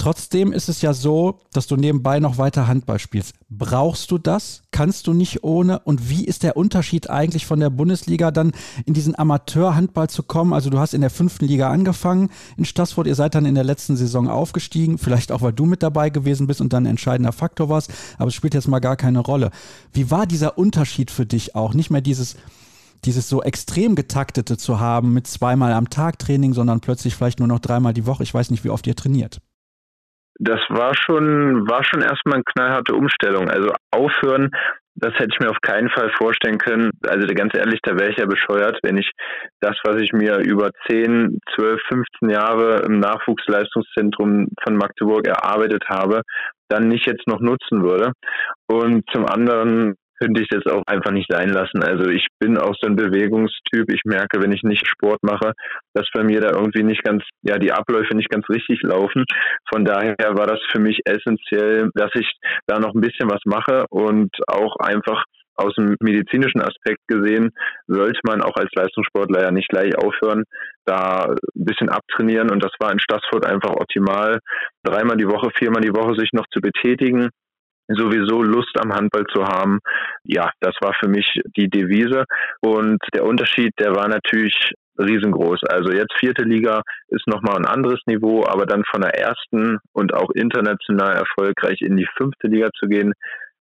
[0.00, 3.34] Trotzdem ist es ja so, dass du nebenbei noch weiter Handball spielst.
[3.50, 4.62] Brauchst du das?
[4.70, 5.80] Kannst du nicht ohne?
[5.80, 8.52] Und wie ist der Unterschied eigentlich von der Bundesliga dann
[8.86, 10.52] in diesen Amateurhandball zu kommen?
[10.52, 13.64] Also du hast in der fünften Liga angefangen in Stassfurt, ihr seid dann in der
[13.64, 17.32] letzten Saison aufgestiegen, vielleicht auch, weil du mit dabei gewesen bist und dann ein entscheidender
[17.32, 19.50] Faktor warst, aber es spielt jetzt mal gar keine Rolle.
[19.92, 21.74] Wie war dieser Unterschied für dich auch?
[21.74, 22.36] Nicht mehr dieses
[23.04, 27.48] dieses so extrem getaktete zu haben mit zweimal am Tag Training, sondern plötzlich vielleicht nur
[27.48, 28.22] noch dreimal die Woche.
[28.22, 29.40] Ich weiß nicht, wie oft ihr trainiert
[30.38, 33.50] das war schon, war schon erstmal eine knallharte Umstellung.
[33.50, 34.50] Also aufhören,
[34.94, 36.90] das hätte ich mir auf keinen Fall vorstellen können.
[37.06, 39.10] Also ganz ehrlich, da wäre ich ja bescheuert, wenn ich
[39.60, 46.22] das, was ich mir über 10, 12, 15 Jahre im Nachwuchsleistungszentrum von Magdeburg erarbeitet habe,
[46.68, 48.12] dann nicht jetzt noch nutzen würde.
[48.66, 51.82] Und zum anderen könnte ich das auch einfach nicht sein lassen.
[51.82, 53.90] Also ich bin auch so ein Bewegungstyp.
[53.92, 55.52] Ich merke, wenn ich nicht Sport mache,
[55.94, 59.24] dass bei mir da irgendwie nicht ganz, ja, die Abläufe nicht ganz richtig laufen.
[59.72, 62.30] Von daher war das für mich essentiell, dass ich
[62.66, 65.24] da noch ein bisschen was mache und auch einfach
[65.58, 67.50] aus dem medizinischen Aspekt gesehen,
[67.88, 70.44] sollte man auch als Leistungssportler ja nicht gleich aufhören,
[70.84, 72.50] da ein bisschen abtrainieren.
[72.52, 74.38] Und das war in Stassfurt einfach optimal,
[74.84, 77.30] dreimal die Woche, viermal die Woche sich noch zu betätigen
[77.88, 79.78] sowieso Lust am Handball zu haben.
[80.24, 82.24] Ja, das war für mich die Devise.
[82.60, 85.60] Und der Unterschied, der war natürlich riesengroß.
[85.68, 90.12] Also jetzt vierte Liga ist nochmal ein anderes Niveau, aber dann von der ersten und
[90.14, 93.12] auch international erfolgreich in die fünfte Liga zu gehen,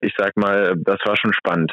[0.00, 1.72] ich sag mal, das war schon spannend.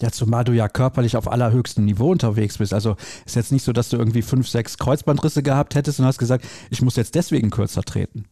[0.00, 2.72] Ja, zumal du ja körperlich auf allerhöchstem Niveau unterwegs bist.
[2.72, 6.18] Also ist jetzt nicht so, dass du irgendwie fünf, sechs Kreuzbandrisse gehabt hättest und hast
[6.18, 8.24] gesagt, ich muss jetzt deswegen kürzer treten.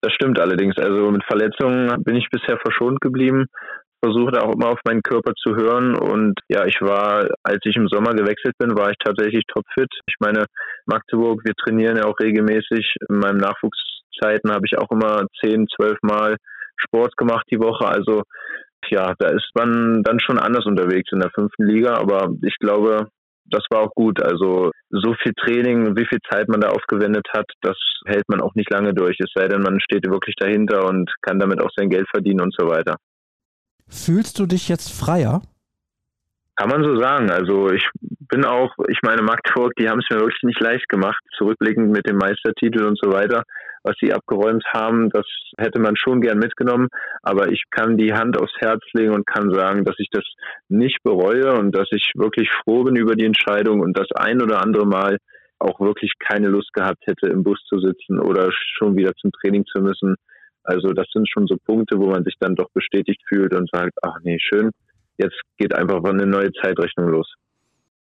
[0.00, 0.76] Das stimmt allerdings.
[0.78, 3.46] Also mit Verletzungen bin ich bisher verschont geblieben.
[4.00, 5.96] Versuche auch immer auf meinen Körper zu hören.
[5.96, 9.90] Und ja, ich war, als ich im Sommer gewechselt bin, war ich tatsächlich topfit.
[10.06, 10.44] Ich meine,
[10.86, 12.94] Magdeburg, wir trainieren ja auch regelmäßig.
[13.08, 16.36] In meinen Nachwuchszeiten habe ich auch immer zehn, zwölf Mal
[16.76, 17.86] Sport gemacht die Woche.
[17.88, 18.22] Also
[18.90, 21.94] ja, da ist man dann schon anders unterwegs in der fünften Liga.
[21.94, 23.08] Aber ich glaube,
[23.50, 24.22] das war auch gut.
[24.22, 27.76] Also so viel Training, wie viel Zeit man da aufgewendet hat, das
[28.06, 29.16] hält man auch nicht lange durch.
[29.20, 32.54] Es sei denn, man steht wirklich dahinter und kann damit auch sein Geld verdienen und
[32.56, 32.96] so weiter.
[33.88, 35.42] Fühlst du dich jetzt freier?
[36.56, 37.30] Kann man so sagen.
[37.30, 41.22] Also ich bin auch, ich meine, Magdeburg, die haben es mir wirklich nicht leicht gemacht,
[41.36, 43.44] zurückblickend mit dem Meistertitel und so weiter
[43.82, 45.26] was sie abgeräumt haben, das
[45.56, 46.88] hätte man schon gern mitgenommen.
[47.22, 50.24] Aber ich kann die Hand aufs Herz legen und kann sagen, dass ich das
[50.68, 54.62] nicht bereue und dass ich wirklich froh bin über die Entscheidung und das ein oder
[54.62, 55.18] andere Mal
[55.58, 59.64] auch wirklich keine Lust gehabt hätte, im Bus zu sitzen oder schon wieder zum Training
[59.66, 60.14] zu müssen.
[60.62, 63.98] Also das sind schon so Punkte, wo man sich dann doch bestätigt fühlt und sagt,
[64.02, 64.70] ach nee, schön,
[65.16, 67.34] jetzt geht einfach eine neue Zeitrechnung los.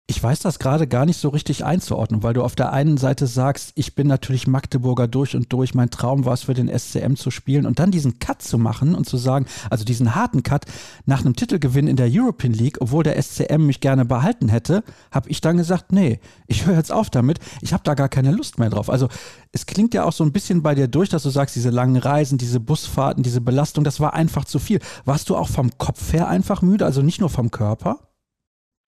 [0.09, 3.27] Ich weiß das gerade gar nicht so richtig einzuordnen, weil du auf der einen Seite
[3.27, 7.13] sagst, ich bin natürlich Magdeburger durch und durch, mein Traum war es für den SCM
[7.13, 10.65] zu spielen und dann diesen Cut zu machen und zu sagen, also diesen harten Cut
[11.05, 15.29] nach einem Titelgewinn in der European League, obwohl der SCM mich gerne behalten hätte, habe
[15.29, 18.57] ich dann gesagt, nee, ich höre jetzt auf damit, ich habe da gar keine Lust
[18.57, 18.89] mehr drauf.
[18.89, 19.09] Also
[19.51, 21.97] es klingt ja auch so ein bisschen bei dir durch, dass du sagst, diese langen
[21.97, 24.79] Reisen, diese Busfahrten, diese Belastung, das war einfach zu viel.
[25.05, 27.99] Warst du auch vom Kopf her einfach müde, also nicht nur vom Körper?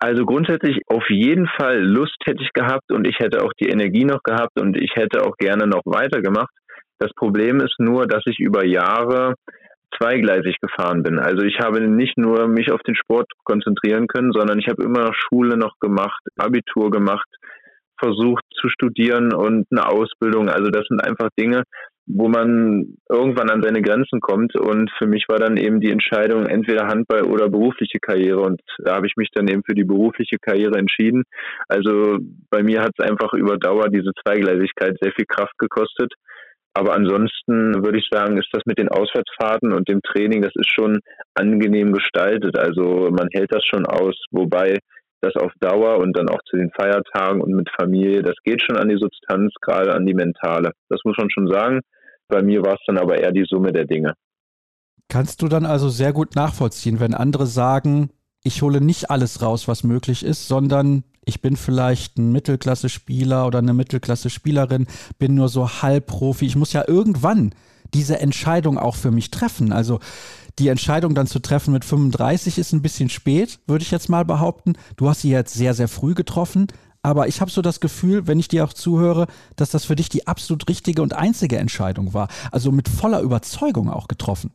[0.04, 4.04] Also grundsätzlich auf jeden Fall Lust hätte ich gehabt und ich hätte auch die Energie
[4.04, 6.49] noch gehabt und ich hätte auch gerne noch weitergemacht.
[6.97, 9.36] Das Problem ist nur, dass ich über Jahre
[9.95, 11.20] zweigleisig gefahren bin.
[11.20, 15.12] Also ich habe nicht nur mich auf den Sport konzentrieren können, sondern ich habe immer
[15.14, 17.28] Schule noch gemacht, Abitur gemacht,
[17.99, 20.49] versucht zu studieren und eine Ausbildung.
[20.49, 21.62] Also das sind einfach Dinge,
[22.08, 24.56] wo man irgendwann an seine Grenzen kommt.
[24.56, 28.41] Und für mich war dann eben die Entscheidung entweder Handball oder berufliche Karriere.
[28.41, 31.24] Und da habe ich mich dann eben für die berufliche Karriere entschieden.
[31.68, 32.18] Also
[32.49, 36.14] bei mir hat es einfach über Dauer diese Zweigleisigkeit sehr viel Kraft gekostet.
[36.74, 40.72] Aber ansonsten würde ich sagen, ist das mit den Auswärtsfahrten und dem Training, das ist
[40.72, 40.99] schon
[41.34, 42.58] angenehm gestaltet.
[42.58, 44.80] Also man hält das schon aus, wobei
[45.22, 48.78] das auf Dauer und dann auch zu den Feiertagen und mit Familie, das geht schon
[48.78, 50.72] an die Substanz, gerade an die mentale.
[50.89, 51.82] Das muss man schon sagen.
[52.28, 54.13] Bei mir war es dann aber eher die Summe der Dinge.
[55.09, 58.11] Kannst du dann also sehr gut nachvollziehen, wenn andere sagen,
[58.43, 63.59] ich hole nicht alles raus, was möglich ist, sondern ich bin vielleicht ein Mittelklasse-Spieler oder
[63.59, 64.88] eine Mittelklasse-Spielerin,
[65.19, 66.45] bin nur so Halbprofi.
[66.45, 67.53] Ich muss ja irgendwann
[67.93, 69.72] diese Entscheidung auch für mich treffen.
[69.74, 69.99] Also
[70.60, 74.26] die Entscheidung dann zu treffen mit 35 ist ein bisschen spät, würde ich jetzt mal
[74.26, 74.74] behaupten.
[74.97, 76.68] Du hast sie jetzt sehr, sehr früh getroffen.
[77.04, 79.26] Aber ich habe so das Gefühl, wenn ich dir auch zuhöre,
[79.56, 82.28] dass das für dich die absolut richtige und einzige Entscheidung war.
[82.52, 84.52] Also mit voller Überzeugung auch getroffen.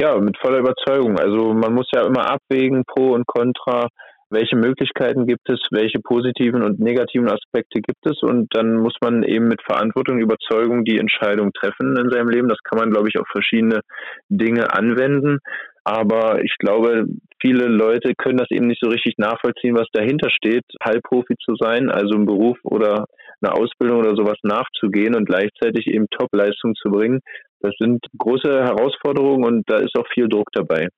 [0.00, 1.18] Ja, mit voller Überzeugung.
[1.18, 3.88] Also man muss ja immer abwägen, Pro und Contra
[4.30, 9.22] welche Möglichkeiten gibt es, welche positiven und negativen Aspekte gibt es und dann muss man
[9.22, 12.48] eben mit Verantwortung, Überzeugung die Entscheidung treffen in seinem Leben.
[12.48, 13.80] Das kann man, glaube ich, auf verschiedene
[14.28, 15.38] Dinge anwenden.
[15.84, 17.04] Aber ich glaube,
[17.40, 21.90] viele Leute können das eben nicht so richtig nachvollziehen, was dahinter steht, Halbprofi zu sein,
[21.90, 23.04] also einen Beruf oder
[23.42, 27.20] eine Ausbildung oder sowas nachzugehen und gleichzeitig eben Top-Leistung zu bringen.
[27.60, 30.88] Das sind große Herausforderungen und da ist auch viel Druck dabei.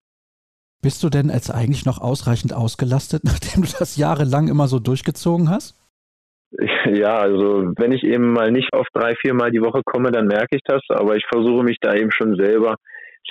[0.82, 5.50] Bist du denn jetzt eigentlich noch ausreichend ausgelastet, nachdem du das jahrelang immer so durchgezogen
[5.50, 5.74] hast?
[6.86, 10.28] Ja, also wenn ich eben mal nicht auf drei, vier Mal die Woche komme, dann
[10.28, 12.76] merke ich das, aber ich versuche mich da eben schon selber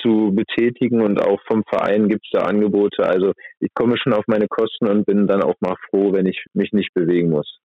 [0.02, 3.08] zu betätigen und auch vom Verein gibt es da Angebote.
[3.08, 6.44] Also ich komme schon auf meine Kosten und bin dann auch mal froh, wenn ich
[6.54, 7.60] mich nicht bewegen muss.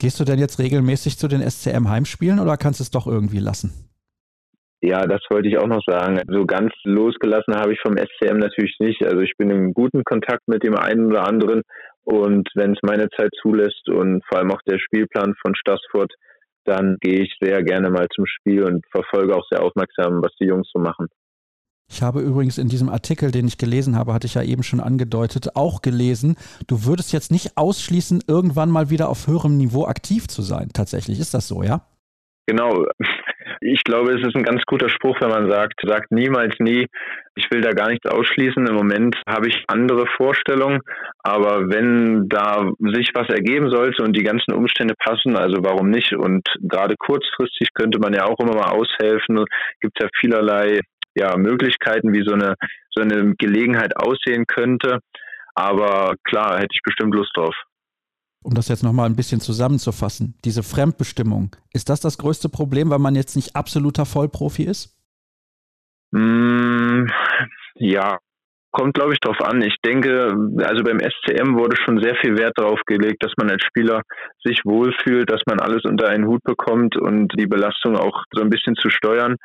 [0.00, 3.38] Gehst du denn jetzt regelmäßig zu den SCM Heimspielen oder kannst du es doch irgendwie
[3.38, 3.93] lassen?
[4.86, 6.20] Ja, das wollte ich auch noch sagen.
[6.28, 9.02] So ganz losgelassen habe ich vom SCM natürlich nicht.
[9.02, 11.62] Also ich bin in guten Kontakt mit dem einen oder anderen
[12.02, 16.12] und wenn es meine Zeit zulässt und vor allem auch der Spielplan von Stassfurt,
[16.66, 20.46] dann gehe ich sehr gerne mal zum Spiel und verfolge auch sehr aufmerksam, was die
[20.46, 21.06] Jungs so machen.
[21.90, 24.80] Ich habe übrigens in diesem Artikel, den ich gelesen habe, hatte ich ja eben schon
[24.80, 30.28] angedeutet, auch gelesen, du würdest jetzt nicht ausschließen, irgendwann mal wieder auf höherem Niveau aktiv
[30.28, 30.68] zu sein.
[30.74, 31.86] Tatsächlich ist das so, ja?
[32.46, 32.84] Genau.
[33.66, 36.86] Ich glaube, es ist ein ganz guter Spruch, wenn man sagt, sagt niemals nie.
[37.34, 38.66] Ich will da gar nichts ausschließen.
[38.66, 40.80] Im Moment habe ich andere Vorstellungen.
[41.20, 46.12] Aber wenn da sich was ergeben sollte und die ganzen Umstände passen, also warum nicht?
[46.12, 49.46] Und gerade kurzfristig könnte man ja auch immer mal aushelfen.
[49.80, 50.80] Gibt ja vielerlei
[51.14, 52.56] ja, Möglichkeiten, wie so eine,
[52.90, 54.98] so eine Gelegenheit aussehen könnte.
[55.54, 57.54] Aber klar, hätte ich bestimmt Lust drauf
[58.44, 62.98] um das jetzt nochmal ein bisschen zusammenzufassen, diese Fremdbestimmung, ist das das größte Problem, weil
[62.98, 64.96] man jetzt nicht absoluter Vollprofi ist?
[66.12, 67.06] Mm,
[67.76, 68.18] ja,
[68.70, 69.62] kommt, glaube ich, drauf an.
[69.62, 73.64] Ich denke, also beim SCM wurde schon sehr viel Wert darauf gelegt, dass man als
[73.64, 74.02] Spieler
[74.44, 78.50] sich wohlfühlt, dass man alles unter einen Hut bekommt und die Belastung auch so ein
[78.50, 79.36] bisschen zu steuern.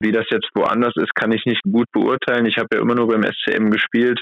[0.00, 2.46] Wie das jetzt woanders ist, kann ich nicht gut beurteilen.
[2.46, 4.20] Ich habe ja immer nur beim SCM gespielt.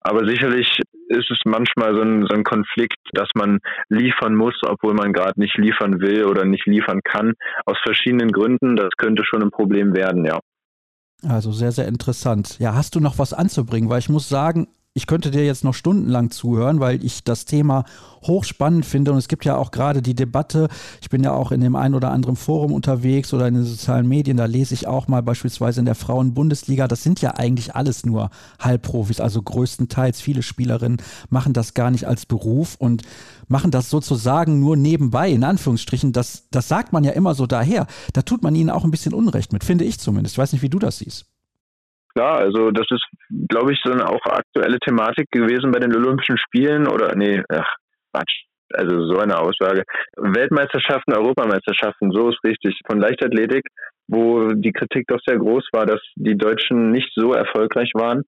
[0.00, 3.58] Aber sicherlich ist es manchmal so ein, so ein Konflikt, dass man
[3.88, 7.34] liefern muss, obwohl man gerade nicht liefern will oder nicht liefern kann.
[7.66, 8.76] Aus verschiedenen Gründen.
[8.76, 10.38] Das könnte schon ein Problem werden, ja.
[11.28, 12.58] Also sehr, sehr interessant.
[12.58, 13.90] Ja, hast du noch was anzubringen?
[13.90, 17.84] Weil ich muss sagen, ich könnte dir jetzt noch stundenlang zuhören, weil ich das Thema
[18.22, 19.12] hochspannend finde.
[19.12, 20.68] Und es gibt ja auch gerade die Debatte,
[21.00, 24.08] ich bin ja auch in dem einen oder anderen Forum unterwegs oder in den sozialen
[24.08, 28.04] Medien, da lese ich auch mal beispielsweise in der Frauen-Bundesliga, das sind ja eigentlich alles
[28.04, 33.02] nur Halbprofis, also größtenteils viele Spielerinnen machen das gar nicht als Beruf und
[33.46, 36.12] machen das sozusagen nur nebenbei, in Anführungsstrichen.
[36.12, 37.86] Das, das sagt man ja immer so daher.
[38.12, 40.34] Da tut man ihnen auch ein bisschen Unrecht mit, finde ich zumindest.
[40.34, 41.29] Ich weiß nicht, wie du das siehst.
[42.14, 43.04] Klar, also das ist,
[43.48, 47.76] glaube ich, so eine auch aktuelle Thematik gewesen bei den Olympischen Spielen oder nee, ach,
[48.12, 48.44] Quatsch.
[48.72, 49.82] Also so eine Aussage.
[50.16, 52.78] Weltmeisterschaften, Europameisterschaften, so ist richtig.
[52.88, 53.64] Von Leichtathletik,
[54.06, 58.22] wo die Kritik doch sehr groß war, dass die Deutschen nicht so erfolgreich waren.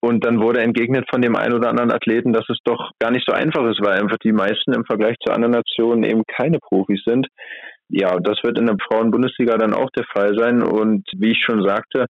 [0.00, 3.24] Und dann wurde entgegnet von dem einen oder anderen Athleten, dass es doch gar nicht
[3.26, 7.02] so einfach ist, weil einfach die meisten im Vergleich zu anderen Nationen eben keine Profis
[7.04, 7.26] sind.
[7.88, 10.62] Ja, das wird in der Frauen-Bundesliga dann auch der Fall sein.
[10.62, 12.06] Und wie ich schon sagte,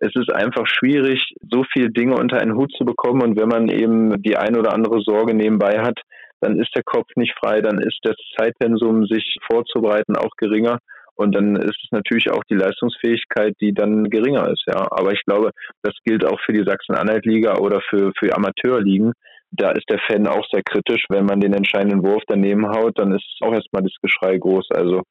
[0.00, 3.22] es ist einfach schwierig, so viele Dinge unter einen Hut zu bekommen.
[3.22, 6.00] Und wenn man eben die ein oder andere Sorge nebenbei hat,
[6.40, 10.78] dann ist der Kopf nicht frei, dann ist das Zeitpensum, sich vorzubereiten, auch geringer.
[11.16, 14.86] Und dann ist es natürlich auch die Leistungsfähigkeit, die dann geringer ist, ja.
[14.90, 15.50] Aber ich glaube,
[15.82, 19.12] das gilt auch für die Sachsen-Anhalt-Liga oder für, für Amateurligen.
[19.50, 21.06] Da ist der Fan auch sehr kritisch.
[21.08, 24.68] Wenn man den entscheidenden Wurf daneben haut, dann ist auch erstmal das Geschrei groß.
[24.70, 25.02] Also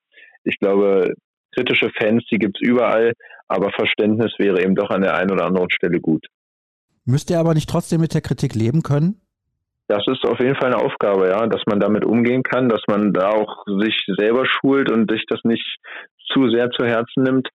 [0.45, 1.13] ich glaube,
[1.57, 3.13] kritische Fans, die gibt es überall,
[3.47, 6.25] aber Verständnis wäre eben doch an der einen oder anderen Stelle gut.
[7.05, 9.21] Müsst ihr aber nicht trotzdem mit der Kritik leben können?
[9.87, 13.13] Das ist auf jeden Fall eine Aufgabe, ja, dass man damit umgehen kann, dass man
[13.13, 15.63] da auch sich selber schult und sich das nicht
[16.33, 17.47] zu sehr zu Herzen nimmt.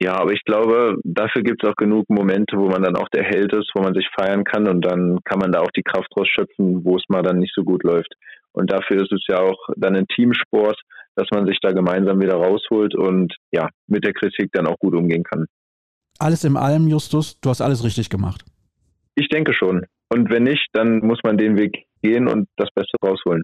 [0.00, 3.24] Ja, aber ich glaube, dafür gibt es auch genug Momente, wo man dann auch der
[3.24, 6.08] Held ist, wo man sich feiern kann und dann kann man da auch die Kraft
[6.16, 8.14] rausschöpfen, wo es mal dann nicht so gut läuft.
[8.52, 10.80] Und dafür ist es ja auch dann ein Teamsport,
[11.16, 14.94] dass man sich da gemeinsam wieder rausholt und ja, mit der Kritik dann auch gut
[14.94, 15.46] umgehen kann.
[16.18, 18.44] Alles im allem, Justus, du hast alles richtig gemacht.
[19.14, 19.86] Ich denke schon.
[20.12, 23.42] Und wenn nicht, dann muss man den Weg gehen und das Beste rausholen.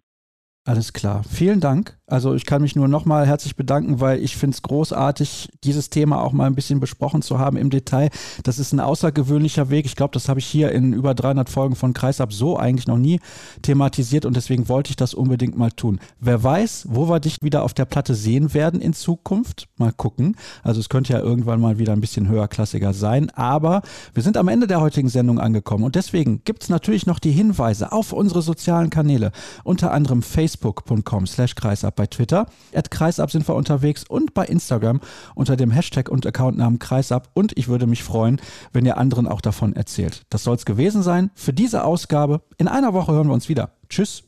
[0.66, 1.24] Alles klar.
[1.24, 1.98] Vielen Dank.
[2.10, 6.22] Also ich kann mich nur nochmal herzlich bedanken, weil ich finde es großartig, dieses Thema
[6.22, 8.10] auch mal ein bisschen besprochen zu haben im Detail.
[8.42, 9.86] Das ist ein außergewöhnlicher Weg.
[9.86, 12.98] Ich glaube, das habe ich hier in über 300 Folgen von Kreisab so eigentlich noch
[12.98, 13.20] nie
[13.62, 16.00] thematisiert und deswegen wollte ich das unbedingt mal tun.
[16.20, 19.68] Wer weiß, wo wir dich wieder auf der Platte sehen werden in Zukunft.
[19.76, 20.36] Mal gucken.
[20.62, 23.30] Also es könnte ja irgendwann mal wieder ein bisschen höherklassiger sein.
[23.30, 23.82] Aber
[24.14, 27.32] wir sind am Ende der heutigen Sendung angekommen und deswegen gibt es natürlich noch die
[27.32, 29.32] Hinweise auf unsere sozialen Kanäle.
[29.64, 34.46] Unter anderem Facebook facebook.com slash kreisab, bei Twitter at kreisab sind wir unterwegs und bei
[34.46, 35.02] Instagram
[35.34, 38.40] unter dem Hashtag und Accountnamen kreisab und ich würde mich freuen,
[38.72, 40.22] wenn ihr anderen auch davon erzählt.
[40.30, 42.40] Das soll es gewesen sein für diese Ausgabe.
[42.56, 43.72] In einer Woche hören wir uns wieder.
[43.90, 44.22] Tschüss.